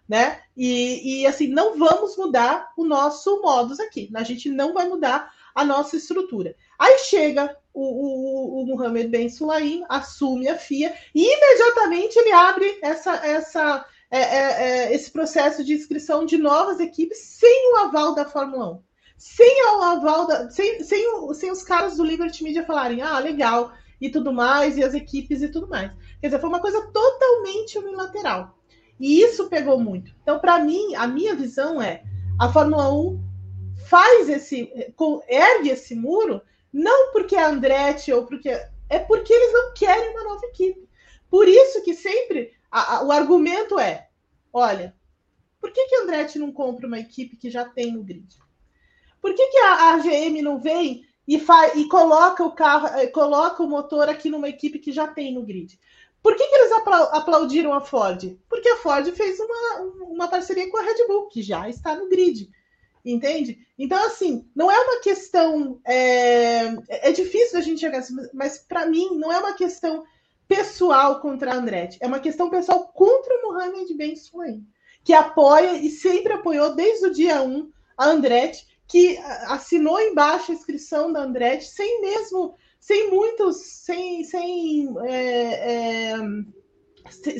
[0.08, 0.40] né?
[0.56, 5.34] E, e assim, não vamos mudar o nosso modus aqui, a gente não vai mudar
[5.52, 6.54] a nossa estrutura.
[6.78, 12.78] Aí chega o, o, o Mohamed Ben Sulaim, assume a FIA e imediatamente ele abre
[12.80, 18.14] essa, essa é, é, é, esse processo de inscrição de novas equipes sem o aval
[18.14, 18.85] da Fórmula 1.
[19.16, 20.50] Sem o aval da.
[20.50, 24.84] Sem, sem, sem os caras do Liberty Media falarem, ah, legal, e tudo mais, e
[24.84, 25.90] as equipes e tudo mais.
[26.20, 28.58] Quer dizer, foi uma coisa totalmente unilateral.
[28.98, 30.14] E isso pegou muito.
[30.22, 32.02] Então, para mim, a minha visão é:
[32.38, 33.20] a Fórmula 1
[33.88, 34.70] faz esse.
[35.28, 36.42] ergue esse muro,
[36.72, 38.50] não porque é Andretti ou porque.
[38.88, 40.88] É porque eles não querem uma nova equipe.
[41.28, 44.08] Por isso que sempre a, a, o argumento é:
[44.52, 44.94] olha,
[45.60, 48.28] por que, que a Andretti não compra uma equipe que já tem no grid?
[49.20, 51.36] Por que, que a, GM não vem e,
[51.74, 55.42] e coloca o carro, eh, coloca o motor aqui numa equipe que já tem no
[55.42, 55.78] grid?
[56.22, 56.72] Por que, que eles
[57.12, 58.36] aplaudiram a Ford?
[58.48, 62.08] Porque a Ford fez uma, uma parceria com a Red Bull, que já está no
[62.08, 62.50] grid.
[63.04, 63.64] Entende?
[63.78, 65.80] Então, assim, não é uma questão.
[65.84, 70.04] É, é difícil a gente chegar assim, mas para mim não é uma questão
[70.48, 74.66] pessoal contra a Andretti, é uma questão pessoal contra o Mohamed Ben Sulayem,
[75.04, 79.18] que apoia e sempre apoiou desde o dia 1 a Andretti, que
[79.48, 86.14] assinou embaixo a inscrição da Andretti sem mesmo, sem muitos, sem, sem, é, é,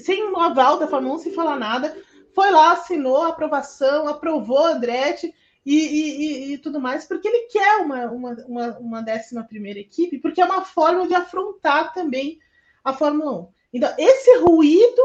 [0.01, 1.97] sem um aval da Fórmula 1, sem falar nada,
[2.35, 5.33] foi lá, assinou a aprovação, aprovou a Andretti
[5.65, 10.19] e, e, e, tudo mais, porque ele quer uma, uma, uma, uma décima primeira equipe,
[10.19, 12.39] porque é uma forma de afrontar também
[12.85, 13.49] a Fórmula 1.
[13.73, 15.03] Então, esse ruído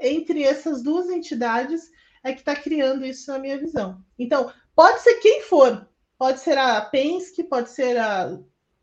[0.00, 1.90] entre essas duas entidades
[2.24, 4.02] é que está criando isso na minha visão.
[4.18, 8.38] Então, pode ser quem for, pode ser a Penske, pode ser a.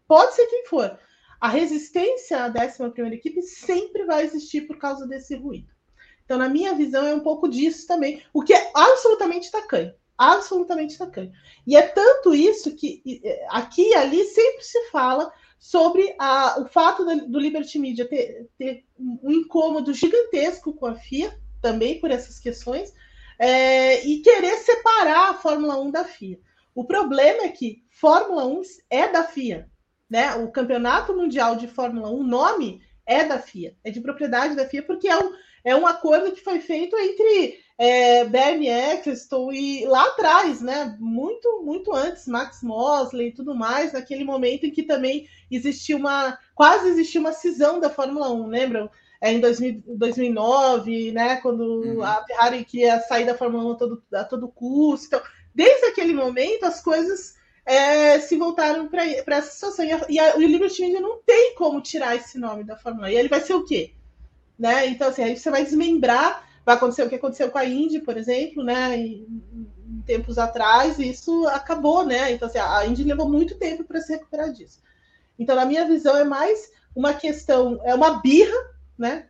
[0.07, 0.97] Pode ser quem for.
[1.39, 5.69] A resistência à 11 equipe sempre vai existir por causa desse ruído.
[6.25, 9.93] Então, na minha visão, é um pouco disso também, o que é absolutamente tacanho.
[10.17, 11.31] Absolutamente tacanho.
[11.65, 17.05] E é tanto isso que aqui e ali sempre se fala sobre a, o fato
[17.05, 22.93] do Liberty Media ter, ter, um incômodo gigantesco com a FIA, também por essas questões,
[23.39, 26.39] é, e querer separar a Fórmula 1 da FIA.
[26.73, 29.69] O problema é que Fórmula 1 é da FIA.
[30.09, 30.35] Né?
[30.35, 34.67] O Campeonato Mundial de Fórmula 1, o nome é da FIA, é de propriedade da
[34.67, 35.31] FIA, porque é um,
[35.63, 40.95] é um acordo que foi feito entre é, Bernie Eccleston e lá atrás, né?
[40.99, 46.37] Muito, muito antes, Max Mosley e tudo mais, naquele momento em que também existia uma.
[46.55, 48.89] quase existia uma cisão da Fórmula 1, lembram?
[49.21, 51.37] É, em 2000, 2009, né?
[51.37, 52.03] Quando uhum.
[52.03, 55.07] a Ferrari queria sair da Fórmula 1 a todo, a todo custo.
[55.07, 55.21] Então,
[55.53, 59.85] desde aquele momento, as coisas é, se voltaram para essa situação.
[59.85, 63.07] E, a, e a, o Liberty Media não tem como tirar esse nome da Fórmula
[63.07, 63.09] 1.
[63.09, 63.93] E ele vai ser o quê?
[64.57, 64.87] Né?
[64.87, 68.17] Então, assim, aí você vai desmembrar vai acontecer o que aconteceu com a Indy, por
[68.17, 68.97] exemplo, né?
[68.97, 69.25] Em,
[69.87, 72.33] em tempos atrás, e isso acabou, né?
[72.33, 74.81] Então, assim, a Indy levou muito tempo para se recuperar disso.
[75.39, 78.53] Então, na minha visão, é mais uma questão, é uma birra,
[78.97, 79.27] né?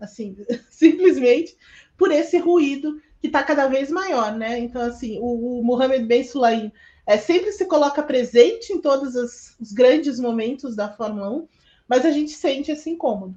[0.00, 0.36] Assim,
[0.70, 1.56] simplesmente
[1.96, 4.58] por esse ruído que está cada vez maior, né?
[4.58, 6.72] Então, assim, o, o Mohamed Ben Sulaim
[7.06, 11.48] é, sempre se coloca presente em todos os, os grandes momentos da Fórmula 1,
[11.88, 13.36] mas a gente sente esse incômodo.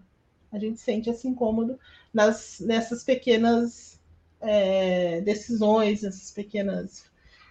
[0.52, 1.80] A gente sente esse incômodo
[2.14, 4.00] nas, nessas pequenas
[4.39, 7.06] é, decisões, essas pequenas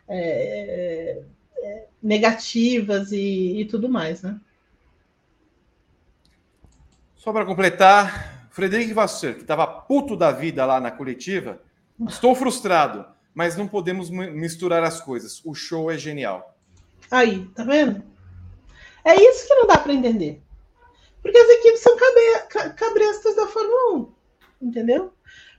[0.07, 1.22] é,
[1.59, 4.38] é, negativas e, e, tudo mais, né?
[7.23, 11.62] Só para completar, Frederico Vasser, que estava puto da vida lá na coletiva,
[12.09, 15.41] estou frustrado, mas não podemos misturar as coisas.
[15.45, 16.59] O show é genial.
[17.09, 18.03] Aí, tá vendo?
[19.05, 20.43] É isso que não dá para entender.
[21.23, 24.12] Porque as equipes são cabe cabrestas da Fórmula 1,
[24.61, 25.12] entendeu?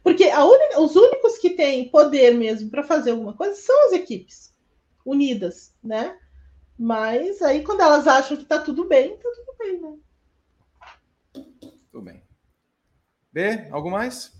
[0.04, 0.30] Porque
[0.78, 4.54] os únicos que têm poder mesmo para fazer alguma coisa são as equipes
[5.06, 6.18] unidas, né?
[6.78, 9.94] Mas aí quando elas acham que está tudo bem, está tudo bem, né?
[11.94, 12.24] Tudo bem.
[13.32, 14.34] B, algo mais?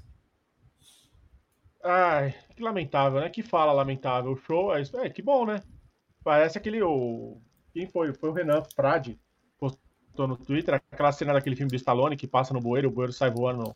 [1.84, 3.30] Ai, que lamentável, né?
[3.30, 4.32] Que fala lamentável.
[4.32, 4.98] O show é isso.
[4.98, 5.62] É, que bom, né?
[6.24, 6.82] Parece aquele.
[6.82, 7.40] O...
[7.72, 8.12] Quem foi?
[8.12, 9.20] Foi o Renan Frade.
[9.60, 13.14] Postou no Twitter aquela cena daquele filme do Stallone que passa no bueiro, o bueiro
[13.14, 13.76] sai voando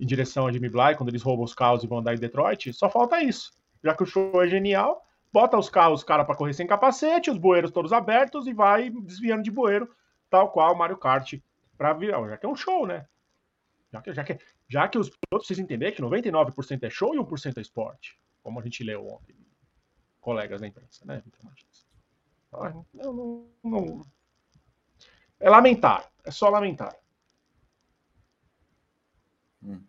[0.00, 2.72] em direção a Jimmy Bly, quando eles roubam os carros e vão andar em Detroit,
[2.72, 3.52] só falta isso.
[3.82, 7.30] Já que o show é genial, bota os carros, os caras para correr sem capacete,
[7.30, 9.88] os bueiros todos abertos e vai desviando de bueiro,
[10.28, 11.34] tal qual o Mario Kart
[11.76, 12.28] para virar.
[12.28, 13.06] Já que é um show, né?
[13.92, 17.18] Já que, já que, já que os pilotos precisam entender que 99% é show e
[17.18, 18.18] 1% é esporte.
[18.42, 19.36] Como a gente leu ontem,
[20.20, 21.22] colegas da imprensa, né,
[22.48, 24.06] Então, não, não,
[25.40, 26.96] é lamentar, é só lamentar.
[29.62, 29.82] Hum.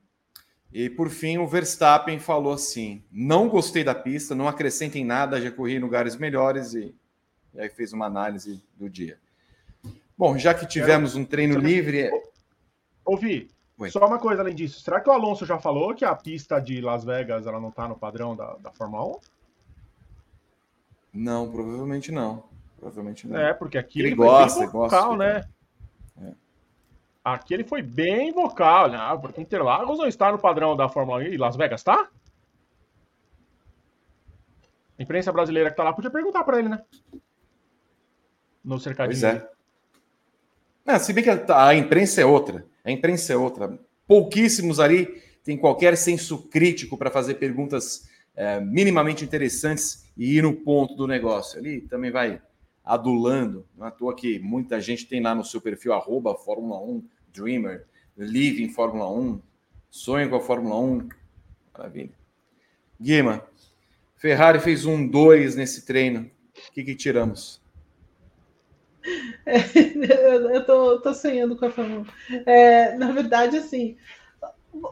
[0.71, 5.51] E por fim, o Verstappen falou assim: não gostei da pista, não acrescentem nada, já
[5.51, 6.93] corri em lugares melhores e,
[7.53, 9.19] e aí fez uma análise do dia.
[10.17, 12.09] Bom, já que tivemos um treino livre.
[13.03, 13.49] Ouvi.
[13.89, 14.79] Só uma coisa além disso.
[14.81, 17.87] Será que o Alonso já falou que a pista de Las Vegas ela não está
[17.87, 19.19] no padrão da, da Fórmula 1?
[21.13, 22.43] Não, provavelmente não.
[22.77, 23.37] Provavelmente não.
[23.37, 25.49] É, porque aqui ele, ele gosta, foi bem vocal, gosta, né?
[27.23, 28.97] Aqui ele foi bem vocal, né?
[28.99, 32.07] Ah, porque Interlagos não está no padrão da Fórmula 1 e Las Vegas tá?
[34.97, 36.81] A imprensa brasileira que tá lá podia perguntar para ele, né?
[38.63, 39.19] No cercadinho.
[39.19, 39.54] Pois é.
[40.85, 42.65] Não, se bem que a, a imprensa é outra.
[42.83, 43.79] A imprensa é outra.
[44.07, 50.53] Pouquíssimos ali têm qualquer senso crítico para fazer perguntas é, minimamente interessantes e ir no
[50.53, 51.59] ponto do negócio.
[51.59, 52.39] Ali também vai
[52.83, 53.65] adulando.
[53.75, 57.03] Não é à toa que muita gente tem lá no seu perfil arroba Fórmula 1
[57.33, 59.41] Dreamer, Live em Fórmula 1,
[59.89, 61.09] sonho com a Fórmula 1.
[61.75, 62.13] Maravilha.
[63.01, 63.43] Guima,
[64.15, 66.29] Ferrari fez um 2 nesse treino.
[66.69, 67.59] O que, que tiramos?
[69.45, 69.57] É,
[70.55, 72.35] eu tô, tô sonhando com a Fórmula 1.
[72.45, 73.97] É, na verdade, assim,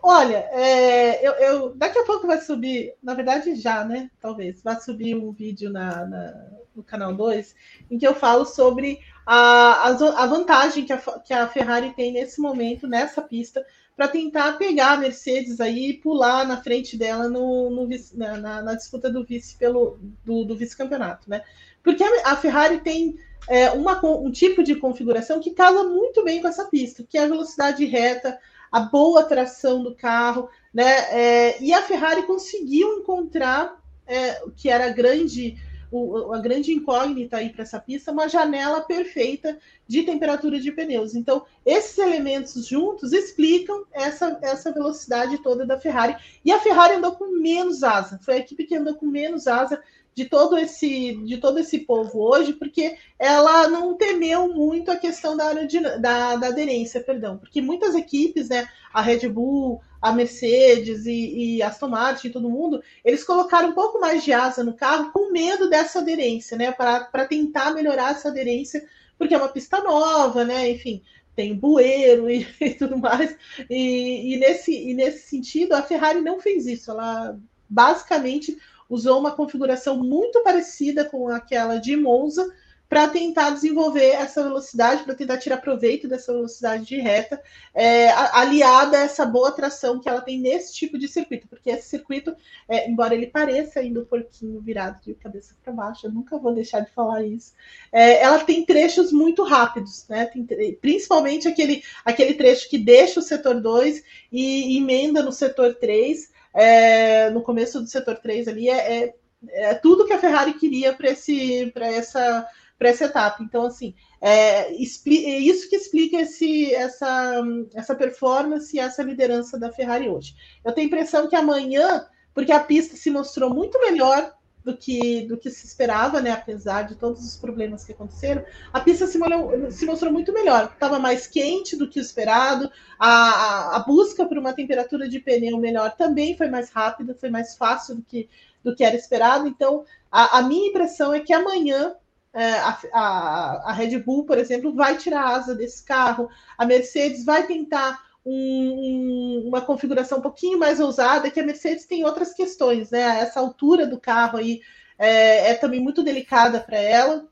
[0.01, 4.09] olha, é, eu, eu, daqui a pouco vai subir, na verdade já, né?
[4.19, 7.55] Talvez, vai subir um vídeo na, na no canal 2,
[7.89, 12.13] em que eu falo sobre a, a, a vantagem que a, que a Ferrari tem
[12.13, 17.29] nesse momento, nessa pista, para tentar pegar a Mercedes aí e pular na frente dela
[17.29, 21.43] no, no na, na, disputa do vice pelo do, do vice-campeonato, né?
[21.83, 26.41] Porque a, a Ferrari tem é, uma, um tipo de configuração que casa muito bem
[26.41, 28.39] com essa pista, que é a velocidade reta,
[28.71, 30.91] a boa tração do carro, né?
[31.11, 35.57] É, e a Ferrari conseguiu encontrar é, que era grande
[35.93, 41.13] o, a grande incógnita aí para essa pista, uma janela perfeita de temperatura de pneus.
[41.13, 46.15] Então, esses elementos juntos explicam essa, essa velocidade toda da Ferrari.
[46.43, 49.79] E a Ferrari andou com menos asa, foi a equipe que andou com menos asa
[50.15, 55.35] de todo esse de todo esse povo hoje, porque ela não temeu muito a questão
[55.35, 61.55] da, da, da aderência, perdão, porque muitas equipes, né, a Red Bull, a Mercedes e,
[61.55, 65.31] e Aston Martin, todo mundo, eles colocaram um pouco mais de asa no carro com
[65.31, 68.85] medo dessa aderência, né, para tentar melhorar essa aderência,
[69.17, 71.01] porque é uma pista nova, né, enfim,
[71.35, 73.35] tem bueiro e, e tudo mais,
[73.69, 77.39] e, e, nesse, e nesse sentido a Ferrari não fez isso, ela
[77.69, 78.57] basicamente
[78.89, 82.47] usou uma configuração muito parecida com aquela de Monza
[82.93, 87.41] para tentar desenvolver essa velocidade, para tentar tirar proveito dessa velocidade de reta,
[87.73, 91.89] é, aliada a essa boa tração que ela tem nesse tipo de circuito, porque esse
[91.89, 92.35] circuito,
[92.69, 96.53] é, embora ele pareça ainda um porquinho virado de cabeça para baixo, eu nunca vou
[96.53, 97.53] deixar de falar isso,
[97.91, 100.27] é, ela tem trechos muito rápidos, né?
[100.27, 106.31] Tem, principalmente aquele, aquele trecho que deixa o setor 2 e emenda no setor 3,
[106.53, 109.15] é, no começo do setor 3 ali, é, é,
[109.49, 112.47] é tudo que a Ferrari queria para essa,
[112.79, 113.41] essa etapa.
[113.41, 117.41] Então, assim, é, é, isso que explica esse, essa,
[117.73, 120.35] essa performance e essa liderança da Ferrari hoje.
[120.63, 124.33] Eu tenho a impressão que amanhã, porque a pista se mostrou muito melhor
[124.63, 126.31] do que, do que se esperava, né?
[126.31, 130.71] Apesar de todos os problemas que aconteceram, a pista se, molhou, se mostrou muito melhor.
[130.73, 132.71] Estava mais quente do que o esperado.
[132.97, 137.29] A, a, a, busca por uma temperatura de pneu melhor também foi mais rápida, foi
[137.29, 138.29] mais fácil do que,
[138.63, 139.47] do que era esperado.
[139.47, 141.95] Então, a, a minha impressão é que amanhã
[142.33, 146.29] é, a, a, Red Bull, por exemplo, vai tirar a asa desse carro.
[146.57, 152.05] A Mercedes vai tentar um, uma configuração um pouquinho mais ousada, que a Mercedes tem
[152.05, 153.19] outras questões, né?
[153.19, 154.61] Essa altura do carro aí
[154.97, 157.27] é, é também muito delicada para ela.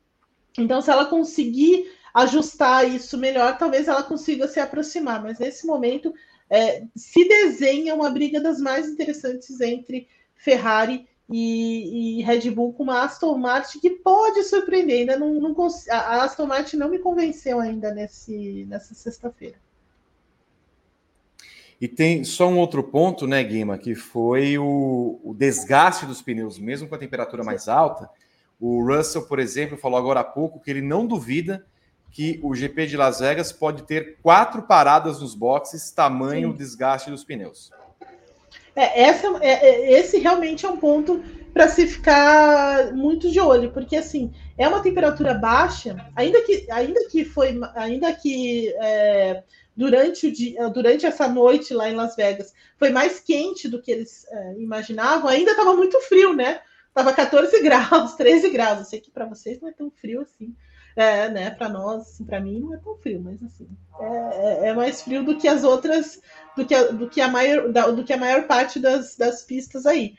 [0.58, 5.22] Então, se ela conseguir ajustar isso melhor, talvez ela consiga se aproximar.
[5.22, 6.14] Mas nesse momento
[6.50, 12.84] é, se desenha uma briga das mais interessantes entre Ferrari e, e, Red Bull com
[12.84, 15.00] uma Aston Martin que pode surpreender.
[15.00, 15.56] Ainda não, não
[15.90, 19.56] a Aston Martin não me convenceu ainda nesse, nessa sexta-feira.
[21.82, 26.60] E tem só um outro ponto, né, Guima, que foi o, o desgaste dos pneus,
[26.60, 28.08] mesmo com a temperatura mais alta.
[28.60, 31.66] O Russell, por exemplo, falou agora há pouco que ele não duvida
[32.12, 37.24] que o GP de Las Vegas pode ter quatro paradas nos boxes, tamanho desgaste dos
[37.24, 37.72] pneus.
[38.76, 43.72] É, essa, é, é, esse realmente é um ponto para se ficar muito de olho,
[43.72, 49.44] porque assim é uma temperatura baixa, ainda que, ainda que foi, ainda que é,
[49.76, 53.92] durante, o dia, durante essa noite lá em Las Vegas foi mais quente do que
[53.92, 56.62] eles é, imaginavam, ainda estava muito frio, né?
[56.94, 58.80] Tava 14 graus, 13 graus.
[58.80, 60.56] Eu sei que para vocês não é tão frio assim.
[60.94, 63.66] É, né, para nós, assim, para mim não é tão frio, mas assim,
[63.98, 66.22] é, é, é, mais frio do que as outras,
[66.54, 69.86] do que a, do que a maior, do que a maior parte das, das pistas
[69.86, 70.16] aí.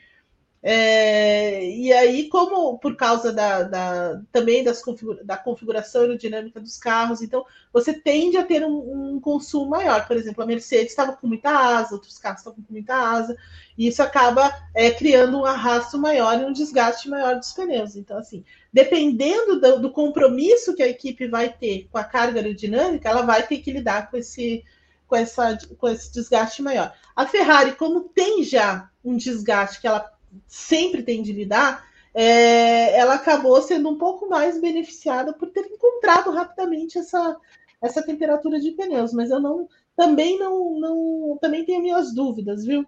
[0.65, 6.77] É, e aí, como por causa da, da também das configura, da configuração aerodinâmica dos
[6.77, 10.07] carros, então você tende a ter um, um consumo maior.
[10.07, 13.35] Por exemplo, a Mercedes estava com muita asa, outros carros estavam com muita asa,
[13.77, 17.97] e isso acaba é, criando um arrasto maior e um desgaste maior dos pneus.
[17.97, 23.09] Então, assim, dependendo do, do compromisso que a equipe vai ter com a carga aerodinâmica,
[23.09, 24.63] ela vai ter que lidar com esse,
[25.07, 26.93] com, essa, com esse desgaste maior.
[27.13, 30.13] A Ferrari, como tem já um desgaste que ela
[30.47, 36.31] sempre tem de lidar, é, ela acabou sendo um pouco mais beneficiada por ter encontrado
[36.31, 37.37] rapidamente essa,
[37.81, 42.85] essa temperatura de pneus, mas eu não também não, não também tenho minhas dúvidas, viu?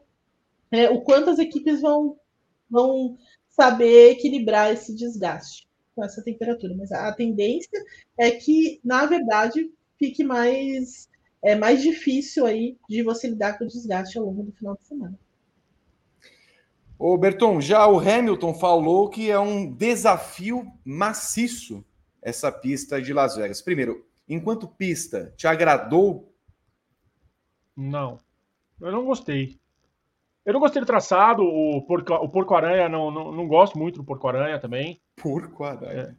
[0.71, 2.17] É, o quanto as equipes vão,
[2.69, 3.17] vão
[3.49, 7.83] saber equilibrar esse desgaste com essa temperatura, mas a, a tendência
[8.17, 11.07] é que, na verdade, fique mais
[11.45, 14.83] é mais difícil aí de você lidar com o desgaste ao longo do final de
[14.83, 15.19] semana.
[16.97, 21.83] Ô Berton, já o Hamilton falou que é um desafio maciço
[22.21, 23.61] essa pista de Las Vegas.
[23.61, 26.33] Primeiro, enquanto pista, te agradou?
[27.75, 28.19] Não,
[28.79, 29.59] eu não gostei.
[30.45, 34.03] Eu não gostei do traçado, o Porco-Aranha, o porco não, não, não gosto muito do
[34.03, 35.01] Porco-Aranha também.
[35.15, 36.15] Porco-Aranha.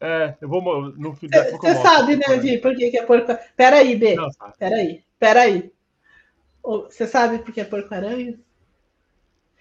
[0.00, 0.06] É.
[0.06, 0.36] é.
[0.40, 0.92] eu vou.
[0.92, 3.36] No, Você sabe, né, Vi, por que, que é porco.
[3.56, 4.14] Peraí, B.
[4.14, 5.72] Não, Peraí, peraí.
[6.62, 8.38] Você sabe por que é porco-aranha?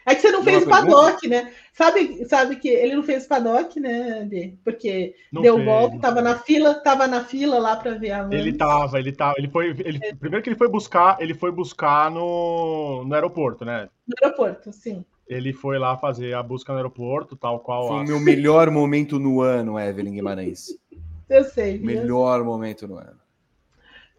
[0.06, 1.52] É que você não fez paddock, né?
[1.74, 4.56] Sabe, sabe que ele não fez paddock, né, Bê?
[4.64, 8.28] Porque não deu fez, golpe, tava na fila, tava na fila lá para ver a
[8.32, 10.14] Ele tava, ele tava, ele foi, ele, é.
[10.14, 13.90] primeiro que ele foi buscar, ele foi buscar no, no aeroporto, né?
[14.08, 15.06] No aeroporto, sim.
[15.28, 17.88] Ele foi lá fazer a busca no aeroporto, tal qual.
[17.88, 20.78] Foi o meu melhor momento no ano, Evelyn Guimarães.
[21.30, 21.80] Eu sei.
[21.80, 22.46] Melhor eu...
[22.46, 23.18] momento no ano.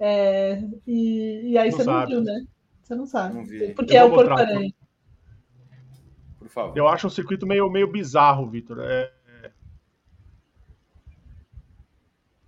[0.00, 2.14] É, e, e aí não você sabe.
[2.14, 2.46] não viu, né?
[2.82, 3.34] Você não sabe.
[3.34, 4.72] Não Porque é o porco-aranha
[6.52, 6.76] favor.
[6.76, 8.78] Eu acho um circuito meio, meio bizarro, Vitor.
[8.80, 9.12] É...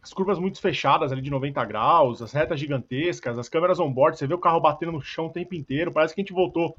[0.04, 4.26] As curvas muito fechadas ali de 90 graus, as retas gigantescas, as câmeras on-board, você
[4.26, 5.90] vê o carro batendo no chão o tempo inteiro.
[5.90, 6.76] Parece que a gente voltou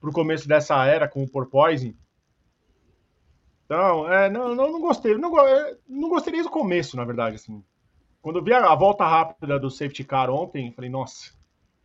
[0.00, 1.96] pro começo dessa era com o Porpoising.
[3.64, 5.16] Então, é, não, não, não gostei.
[5.16, 7.36] Não, é, não gostei desde o começo, na verdade.
[7.36, 7.62] Assim.
[8.20, 11.32] Quando eu vi a, a volta rápida do safety car ontem, falei, nossa,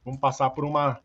[0.04, 1.00] vamos passar por uma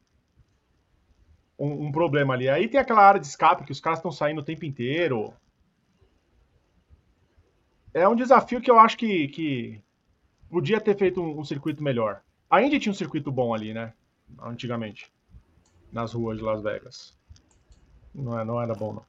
[1.58, 2.48] um, um, problema ali.
[2.48, 5.32] Aí tem aquela área de escape que os caras estão saindo o tempo inteiro.
[7.94, 9.80] É um desafio que eu acho que, que
[10.50, 12.20] podia ter feito um, um circuito melhor.
[12.50, 13.92] A Indy tinha um circuito bom ali, né?
[14.42, 15.10] Antigamente.
[15.92, 17.16] Nas ruas de Las Vegas.
[18.14, 19.02] Não, é, não era bom, não.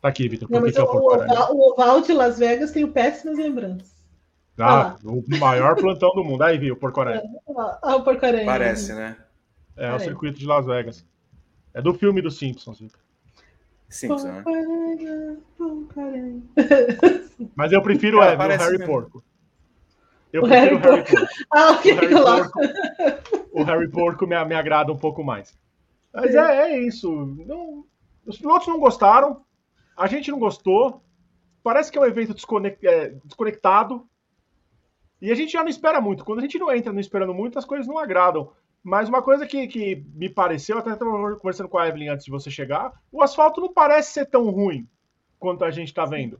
[0.00, 0.50] Tá aqui, Vitor.
[0.50, 3.94] Não, mas o, o, oval, o oval de Las Vegas tem péssimas lembranças.
[4.58, 6.42] Ah, o maior plantão do mundo.
[6.42, 7.22] Aí, viu, o Porco-Aranha.
[7.82, 8.46] Ah, o Porco-Aranha.
[8.46, 9.16] Parece, né?
[9.76, 11.04] É, é o circuito de Las Vegas.
[11.74, 13.00] É do filme dos Simpsons, Victor.
[13.88, 14.44] Simpsons, né?
[17.54, 18.86] Mas eu prefiro é, o Harry mesmo.
[18.86, 19.24] Porco.
[20.32, 21.34] Eu o prefiro Harry o Harry Porco.
[21.52, 22.58] Ah, o, Harry Porco
[23.54, 25.56] o Harry Porco me, me agrada um pouco mais.
[26.12, 27.10] Mas é, é isso.
[27.46, 27.84] Não,
[28.26, 29.42] os pilotos não gostaram.
[29.96, 31.02] A gente não gostou.
[31.62, 32.34] Parece que é um evento
[32.82, 34.06] é, desconectado.
[35.20, 36.24] E a gente já não espera muito.
[36.24, 38.52] Quando a gente não entra não esperando muito, as coisas não agradam.
[38.84, 42.30] Mas uma coisa que, que me pareceu, até estava conversando com a Evelyn antes de
[42.30, 44.86] você chegar, o asfalto não parece ser tão ruim
[45.38, 46.38] quanto a gente está vendo.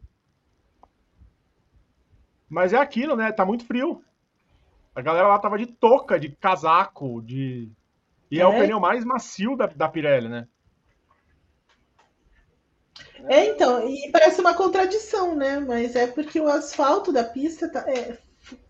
[2.47, 3.33] Mas é aquilo, né?
[3.33, 4.05] Tá muito frio.
[4.95, 7.73] A galera lá tava de touca, de casaco, de.
[8.31, 10.47] E é, é o pneu mais macio da, da Pirelli, né?
[13.27, 15.61] É, então, e parece uma contradição, né?
[15.61, 18.19] Mas é porque o asfalto da pista tá, é,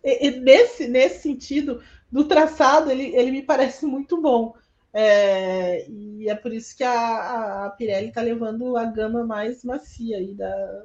[0.03, 4.55] é, nesse, nesse sentido do traçado, ele, ele me parece muito bom.
[4.93, 10.19] É, e é por isso que a, a Pirelli está levando a gama mais macia
[10.19, 10.85] aí da,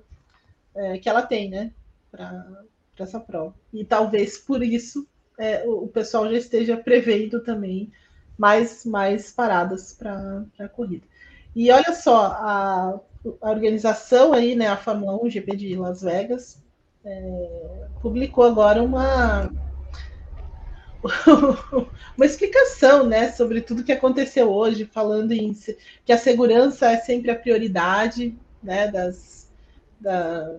[0.76, 1.72] é, que ela tem, né?
[2.12, 2.64] Para
[2.98, 3.54] essa prova.
[3.72, 5.08] E talvez por isso
[5.38, 7.92] é, o, o, pessoal já esteja prevendo também
[8.38, 11.06] mais, mais paradas para a corrida.
[11.56, 13.00] E olha só, a,
[13.42, 16.62] a organização aí, né, a Fórmula 1 GP de Las Vegas,
[17.06, 19.52] é, publicou agora uma
[22.18, 25.56] uma explicação, né, sobre tudo que aconteceu hoje, falando em
[26.06, 29.48] que a segurança é sempre a prioridade, né, das
[30.00, 30.58] da,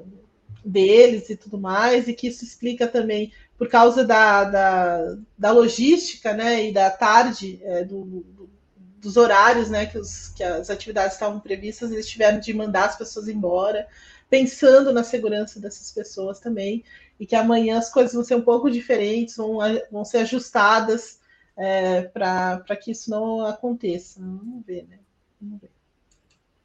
[0.64, 6.32] deles e tudo mais, e que isso explica também por causa da, da, da logística,
[6.32, 8.50] né, e da tarde é, do, do,
[8.98, 12.96] dos horários, né, que, os, que as atividades estavam previstas, eles tiveram de mandar as
[12.96, 13.86] pessoas embora
[14.30, 16.84] pensando na segurança dessas pessoas também,
[17.18, 19.58] e que amanhã as coisas vão ser um pouco diferentes, vão,
[19.90, 21.20] vão ser ajustadas
[21.56, 24.20] é, para que isso não aconteça.
[24.20, 25.00] Vamos ver, né?
[25.40, 25.70] Vamos ver.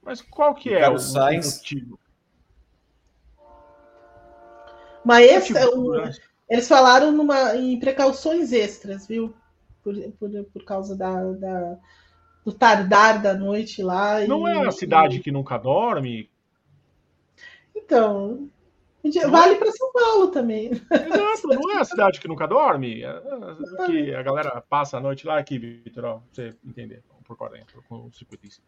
[0.02, 1.58] Mas qual que é o, Sainz...
[1.58, 2.00] motivo?
[5.04, 6.12] Mas esse, o, né?
[6.48, 9.36] eles falaram numa, em precauções extras, viu?
[9.84, 11.78] Por, por, por causa da, da
[12.46, 14.26] do tardar da noite lá.
[14.28, 15.20] Não e, é a cidade e...
[15.20, 16.30] que nunca dorme?
[17.86, 18.50] Então,
[19.30, 20.72] vale para São Paulo também.
[20.72, 23.04] Exato, não é a cidade que nunca dorme.
[23.04, 27.84] É, é que a galera passa a noite lá aqui, Vitor, você entender, por dentro,
[27.88, 28.62] com o circuito em si.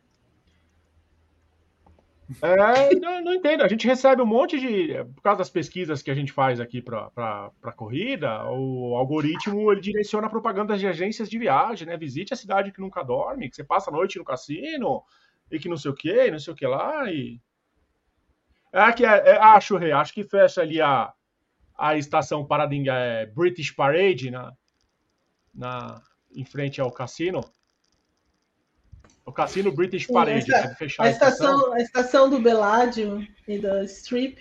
[2.42, 3.64] É, não, não, entendo.
[3.64, 5.04] A gente recebe um monte de.
[5.16, 9.82] Por causa das pesquisas que a gente faz aqui para a corrida, o algoritmo ele
[9.82, 11.98] direciona propagandas de agências de viagem, né?
[11.98, 15.04] Visite a cidade que nunca dorme, que você passa a noite no cassino
[15.50, 17.10] e que não sei o que, não sei o que lá.
[17.12, 17.40] E
[18.80, 21.12] é que é, é, acho, Rei, acho que fecha ali a,
[21.78, 24.54] a estação Paradinga é British Parade na,
[25.54, 26.02] na,
[26.36, 27.42] em frente ao cassino.
[29.26, 33.28] O cassino British Parade, Sim, essa, fechar a estação, a estação, a estação do Beládio
[33.48, 34.40] e da Strip.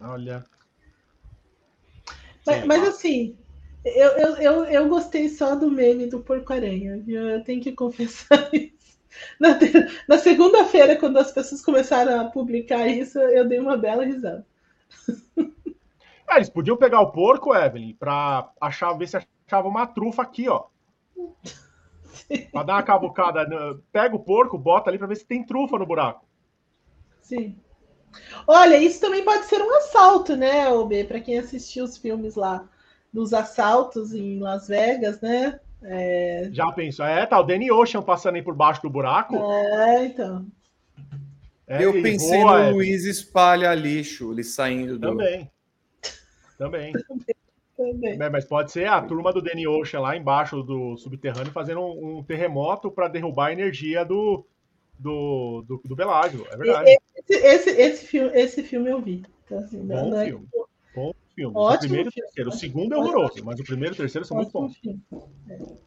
[0.00, 0.44] Olha.
[2.46, 3.36] Mas, mas, assim,
[3.84, 7.04] eu, eu, eu, eu gostei só do meme do Porco-Aranha?
[7.06, 8.79] Eu tenho que confessar isso.
[9.38, 9.58] Na,
[10.08, 14.46] na segunda-feira, quando as pessoas começaram a publicar isso, eu dei uma bela risada.
[16.28, 20.48] É, eles podiam pegar o porco, Evelyn, para achar, ver se achava uma trufa aqui,
[20.48, 20.66] ó.
[22.52, 23.44] Para dar uma cavucada.
[23.90, 26.24] Pega o porco, bota ali para ver se tem trufa no buraco.
[27.20, 27.58] Sim.
[28.46, 31.04] Olha, isso também pode ser um assalto, né, OB?
[31.04, 32.68] Para quem assistiu os filmes lá
[33.12, 35.58] dos assaltos em Las Vegas, né?
[35.82, 36.48] É...
[36.52, 37.06] Já pensou?
[37.06, 39.36] É, tá o Danny Ocean passando aí por baixo do buraco.
[39.36, 40.46] É, então.
[41.66, 42.70] É, eu pensei voa, no é.
[42.70, 45.08] Luiz espalha lixo, ele saindo do.
[45.08, 45.50] Também.
[46.58, 46.92] Também.
[47.76, 48.20] Também.
[48.20, 52.18] É, mas pode ser a turma do Danny Ocean lá embaixo do subterrâneo fazendo um,
[52.18, 54.44] um terremoto para derrubar a energia do,
[54.98, 56.46] do, do, do Belágio.
[56.50, 56.98] É verdade.
[57.16, 59.22] Esse, esse, esse, filme, esse filme eu vi.
[59.46, 60.48] Então, assim, Bom não, filme.
[60.54, 60.58] É
[60.94, 61.56] Bom filme.
[61.56, 62.50] Ótimo o primeiro e o terceiro.
[62.50, 65.80] O segundo é horroroso, mas o primeiro e o terceiro são Ótimo muito bons.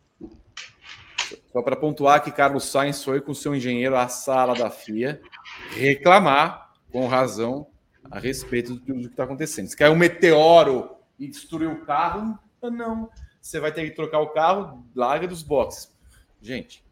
[1.52, 5.22] Só para pontuar que Carlos Sainz foi com seu engenheiro à sala da FIA
[5.70, 7.68] reclamar, com razão,
[8.10, 9.68] a respeito do que está acontecendo.
[9.68, 13.10] Se caiu um meteoro e destruiu o carro, não.
[13.40, 15.94] Você vai ter que trocar o carro, larga dos boxes.
[16.42, 16.84] Gente.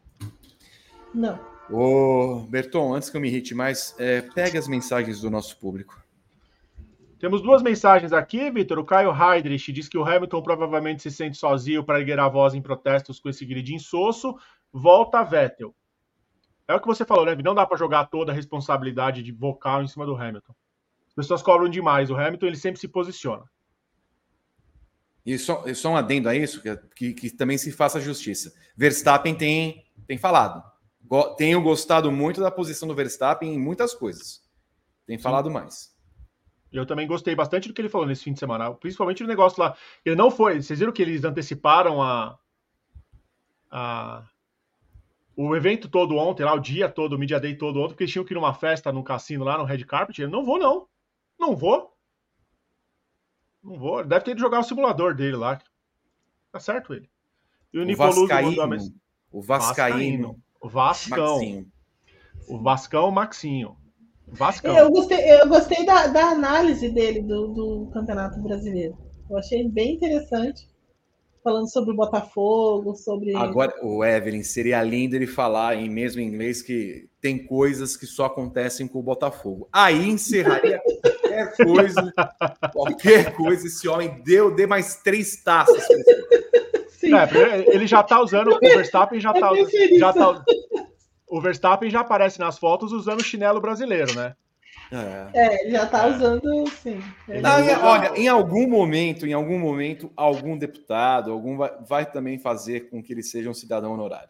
[1.14, 1.40] Não.
[1.70, 6.01] Ô, Berton, antes que eu me irrite mais, é, pega as mensagens do nosso público.
[7.22, 8.80] Temos duas mensagens aqui, Vitor.
[8.80, 12.56] O Caio Heidrich diz que o Hamilton provavelmente se sente sozinho para erguer a voz
[12.56, 14.36] em protestos com esse grid insosso.
[14.74, 15.76] Volta Vettel.
[16.68, 17.36] É o que você falou, né?
[17.36, 20.56] Não dá para jogar toda a responsabilidade de vocal em cima do Hamilton.
[21.10, 22.10] As pessoas cobram demais.
[22.10, 23.44] O Hamilton ele sempre se posiciona.
[25.24, 28.52] E só, só um adendo a isso, que, que, que, também se faça justiça.
[28.76, 30.64] Verstappen tem, tem falado.
[31.04, 34.42] Go, tenho gostado muito da posição do Verstappen em muitas coisas.
[35.06, 35.54] Tem falado Sim.
[35.54, 35.91] mais.
[36.72, 39.62] Eu também gostei bastante do que ele falou nesse fim de semana, principalmente o negócio
[39.62, 39.76] lá.
[40.06, 40.62] Ele não foi.
[40.62, 42.38] Vocês viram que eles anteciparam a.
[43.70, 44.24] a
[45.36, 48.12] o evento todo ontem, lá o dia todo, o Media Day todo ontem, porque eles
[48.12, 50.22] tinham que ir numa festa no cassino lá no Red Carpet.
[50.22, 50.88] Ele, não vou, não.
[51.40, 51.92] Não vou.
[53.64, 54.04] Não vou.
[54.04, 55.60] Deve ter ido jogar o simulador dele lá.
[56.52, 57.10] Tá certo ele.
[57.74, 58.94] E o, o Vascaíno.
[59.32, 60.44] O Vascaíno.
[60.60, 61.36] O Vascão.
[61.38, 61.72] Maxinho.
[62.48, 63.78] O Vascão Maxinho.
[64.32, 64.78] Vascão.
[64.78, 68.98] Eu gostei, eu gostei da, da análise dele do, do Campeonato Brasileiro.
[69.30, 70.70] Eu achei bem interessante
[71.44, 73.36] falando sobre o Botafogo, sobre.
[73.36, 78.26] Agora, o Evelyn, seria lindo ele falar em mesmo inglês que tem coisas que só
[78.26, 79.68] acontecem com o Botafogo.
[79.72, 82.14] Aí encerraria qualquer coisa,
[82.72, 83.68] qualquer coisa.
[83.68, 85.84] Esse homem deu, dê mais três taças.
[87.04, 89.52] É, ele já tá usando, o Verstappen já tá,
[89.98, 90.44] já tá.
[91.32, 94.36] O Verstappen já aparece nas fotos usando o chinelo brasileiro, né?
[94.92, 97.02] É, é já está usando, sim.
[97.26, 102.90] Não, olha, em algum momento, em algum momento, algum deputado, algum vai, vai também fazer
[102.90, 104.28] com que ele seja um cidadão honorário.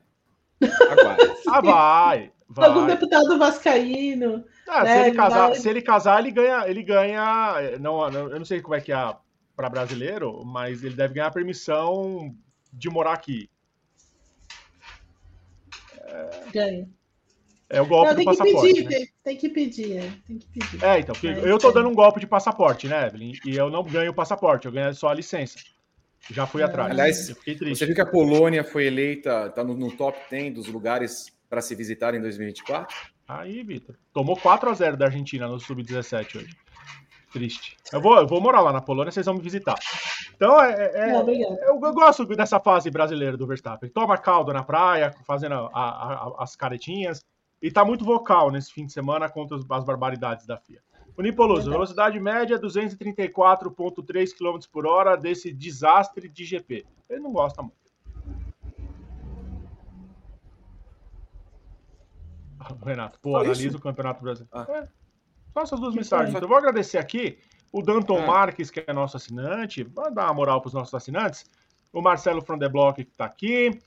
[1.49, 2.69] ah, vai, vai.
[2.69, 4.45] Algum deputado vascaíno.
[4.69, 4.93] Ah, né?
[4.93, 5.55] se, ele casar, vai...
[5.55, 7.79] se ele casar, ele ganha, ele ganha.
[7.79, 9.15] Não, não, eu não sei como é que é
[9.55, 12.31] para brasileiro, mas ele deve ganhar permissão
[12.71, 13.49] de morar aqui.
[16.11, 16.51] É...
[16.53, 16.89] Ganha.
[17.73, 18.73] É o golpe não, do passaporte.
[18.73, 19.07] Pedir, né?
[19.23, 20.83] tem, que pedir, é, tem que pedir.
[20.83, 23.31] É, então, eu tô dando um golpe de passaporte, né, Evelyn?
[23.45, 25.57] E eu não ganho o passaporte, eu ganho só a licença.
[26.29, 26.65] Já fui é.
[26.65, 26.91] atrás.
[26.91, 31.31] Aliás, você viu que a Polônia foi eleita, tá no, no top 10 dos lugares
[31.49, 32.93] para se visitar em 2024?
[33.25, 33.95] Aí, Vitor.
[34.13, 36.55] Tomou 4 a 0 da Argentina no Sub-17 hoje.
[37.31, 37.77] Triste.
[37.93, 39.75] Eu vou, eu vou morar lá na Polônia, vocês vão me visitar.
[40.35, 43.89] Então, é, é, é eu, eu, gosto dessa fase brasileira do Verstappen.
[43.89, 47.23] Toma caldo na praia, fazendo a, a, a, as caretinhas.
[47.61, 50.81] E está muito vocal nesse fim de semana contra as barbaridades da FIA.
[51.17, 56.85] O Nipoloso, velocidade média 234,3 km por hora desse desastre de GP.
[57.09, 57.75] Ele não gosta muito.
[62.83, 63.77] Renato, pô, analisa isso?
[63.77, 64.51] o Campeonato Brasileiro.
[64.53, 64.65] Ah.
[64.69, 64.87] É,
[65.53, 66.29] só essas duas mensagens.
[66.29, 67.37] Então, eu vou agradecer aqui
[67.71, 68.27] o Danton ah.
[68.27, 69.83] Marques, que é nosso assinante.
[69.83, 71.45] Vai dar uma moral para os nossos assinantes.
[71.93, 73.79] O Marcelo Frondeblock, que está aqui.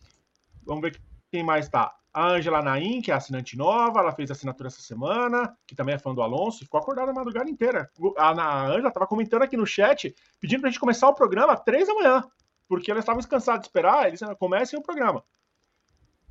[0.64, 1.00] Vamos ver
[1.30, 1.94] quem mais está.
[2.12, 5.98] A Angela Naim, que é assinante nova, ela fez assinatura essa semana, que também é
[5.98, 7.90] fã do Alonso, e ficou acordada a madrugada inteira.
[8.16, 11.54] A, a Angela estava comentando aqui no chat, pedindo para a gente começar o programa
[11.54, 12.22] às três da manhã,
[12.68, 15.24] porque elas estavam cansadas de esperar, eles comecem o programa.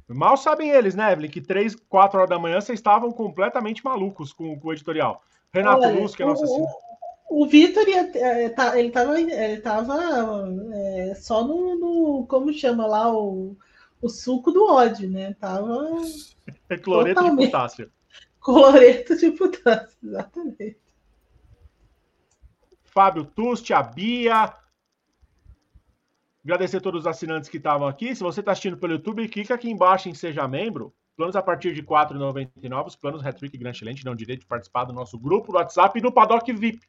[0.07, 4.33] Mal sabem eles, né, Evelyn, que três, quatro horas da manhã vocês estavam completamente malucos
[4.33, 5.23] com, com o editorial.
[5.53, 6.73] Renato Olha, Luz, que é nosso assinante.
[7.29, 9.97] O Vitor, é, tá, ele estava ele tava,
[10.73, 13.57] é, só no, no, Como chama lá o
[14.03, 15.33] o suco do ódio, né?
[15.39, 16.01] Tava.
[16.69, 17.89] É cloreto de potássio.
[18.41, 20.77] Cloreto de potássio, exatamente.
[22.83, 24.53] Fábio Tusti, a Bia.
[26.43, 28.13] Agradecer a todos os assinantes que estavam aqui.
[28.13, 30.93] Se você está assistindo pelo YouTube, clica aqui embaixo em Seja Membro.
[31.15, 32.87] Planos a partir de R$ 4,99.
[32.87, 36.01] Os planos Retrick Grand Excelente dão direito de participar do nosso grupo do WhatsApp e
[36.01, 36.81] do Paddock VIP,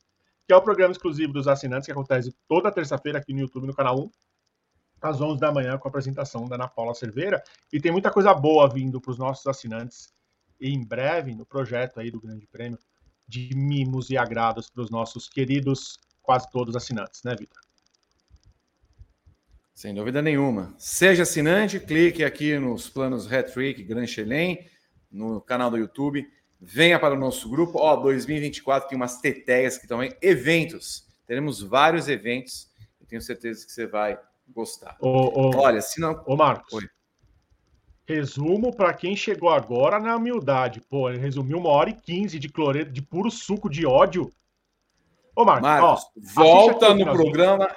[0.47, 3.75] que é o programa exclusivo dos assinantes que acontece toda terça-feira aqui no YouTube, no
[3.75, 4.11] canal 1
[5.03, 7.43] às 11 da manhã com a apresentação da Ana Paula Cerveira.
[7.73, 10.13] E tem muita coisa boa vindo para os nossos assinantes
[10.61, 12.79] e em breve no projeto aí do Grande Prêmio
[13.29, 17.64] de mimos e agrados para os nossos queridos, quase todos assinantes, né, Vitor?
[19.75, 20.73] Sem dúvida nenhuma.
[20.79, 24.65] Seja assinante, clique aqui nos planos Hat-Trick Grand Chelem,
[25.11, 26.25] no canal do YouTube.
[26.61, 27.79] Venha para o nosso grupo.
[27.79, 30.15] Ó, 2024 tem umas teteias que também.
[30.23, 31.05] Eventos.
[31.27, 32.71] Teremos vários eventos.
[33.01, 34.17] Eu tenho certeza que você vai
[34.49, 34.97] gostar.
[35.01, 36.23] Ô, ô, Olha, se não.
[36.25, 36.73] Ô, Marcos.
[36.73, 36.89] Oi.
[38.07, 40.81] Resumo para quem chegou agora na humildade.
[40.83, 44.31] Pô, ele resumiu uma hora e quinze de cloreto, de puro suco de ódio.
[45.35, 46.05] Ô, Marcos, Marcos
[46.37, 47.69] ó, volta no programa.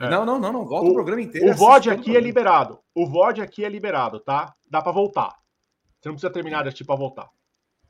[0.00, 0.08] É.
[0.08, 0.64] Não, não, não, não.
[0.64, 1.50] Volta o, programa inteiro.
[1.50, 2.78] O VOD aqui é liberado.
[2.94, 4.54] O VOD aqui é liberado, tá?
[4.68, 5.36] Dá para voltar.
[6.00, 7.28] Você não precisa terminar de assistir para voltar.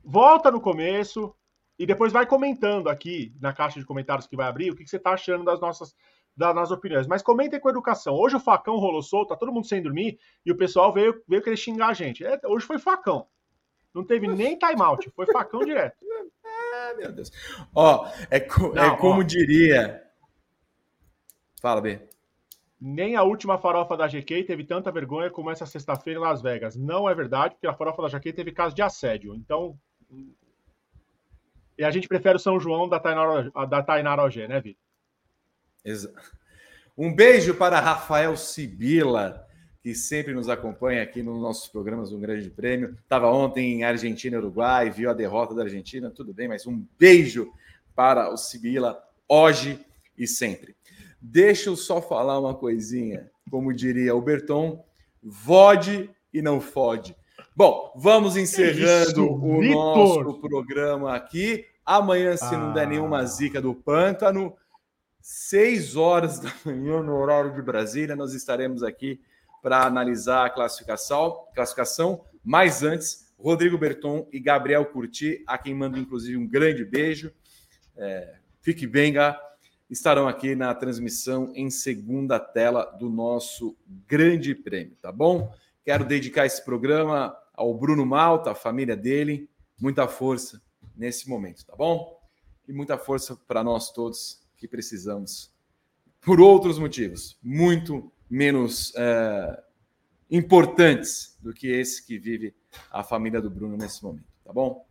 [0.03, 1.35] Volta no começo
[1.79, 4.91] e depois vai comentando aqui na caixa de comentários que vai abrir o que, que
[4.91, 5.95] você tá achando das nossas
[6.35, 7.07] das nas opiniões.
[7.07, 8.15] Mas comentem com educação.
[8.15, 11.43] Hoje o facão rolou solto, tá todo mundo sem dormir, e o pessoal veio, veio
[11.43, 12.25] querer xingar a gente.
[12.25, 13.27] É, hoje foi facão.
[13.93, 15.97] Não teve nem timeout, foi facão direto.
[16.45, 17.33] Ah, meu Deus.
[17.75, 20.08] Ó, é, co Não, é como ó, diria.
[21.61, 22.01] Fala, B.
[22.81, 26.77] Nem a última farofa da GK teve tanta vergonha como essa sexta-feira em Las Vegas.
[26.77, 29.35] Não é verdade, porque a farofa da GK teve caso de assédio.
[29.35, 29.77] Então.
[31.77, 34.83] E a gente prefere o São João da Tainara, da Tainara OG, né, Vitor?
[36.97, 39.47] Um beijo para Rafael Sibila,
[39.81, 42.97] que sempre nos acompanha aqui nos nossos programas do Grande Prêmio.
[43.01, 46.85] Estava ontem em Argentina e Uruguai, viu a derrota da Argentina, tudo bem, mas um
[46.99, 47.53] beijo
[47.95, 49.85] para o Sibila hoje
[50.17, 50.78] e sempre.
[51.21, 54.85] Deixa eu só falar uma coisinha, como diria o Berton,
[55.23, 57.17] vode e não fode.
[57.57, 60.25] Bom, vamos encerrando Isso, o Victor.
[60.25, 61.65] nosso programa aqui.
[61.85, 62.59] Amanhã, se ah.
[62.59, 63.25] não der nenhuma ah.
[63.25, 64.55] zica do pântano,
[65.21, 69.21] 6 horas da manhã, no horário de Brasília, nós estaremos aqui
[69.61, 72.25] para analisar a classificação, classificação.
[72.45, 77.33] Mas antes, Rodrigo Berton e Gabriel Curti, a quem mando inclusive um grande beijo.
[77.97, 79.39] É, fique bem, Gá.
[79.91, 85.51] Estarão aqui na transmissão em segunda tela do nosso Grande Prêmio, tá bom?
[85.83, 89.49] Quero dedicar esse programa ao Bruno Malta, a família dele.
[89.81, 90.61] Muita força
[90.95, 92.21] nesse momento, tá bom?
[92.67, 95.51] E muita força para nós todos que precisamos,
[96.21, 99.63] por outros motivos, muito menos é,
[100.31, 102.55] importantes do que esse que vive
[102.91, 104.88] a família do Bruno nesse momento, tá bom?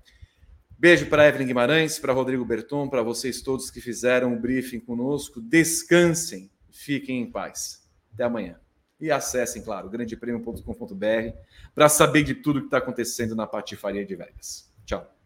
[0.79, 5.41] Beijo para Evelyn Guimarães, para Rodrigo Berton, para vocês todos que fizeram o briefing conosco.
[5.41, 7.83] Descansem, fiquem em paz.
[8.13, 8.59] Até amanhã.
[8.99, 11.35] E acessem, claro, grandepremio.com.br
[11.73, 14.71] para saber de tudo que está acontecendo na Patifaria de Vegas.
[14.85, 15.16] Tchau.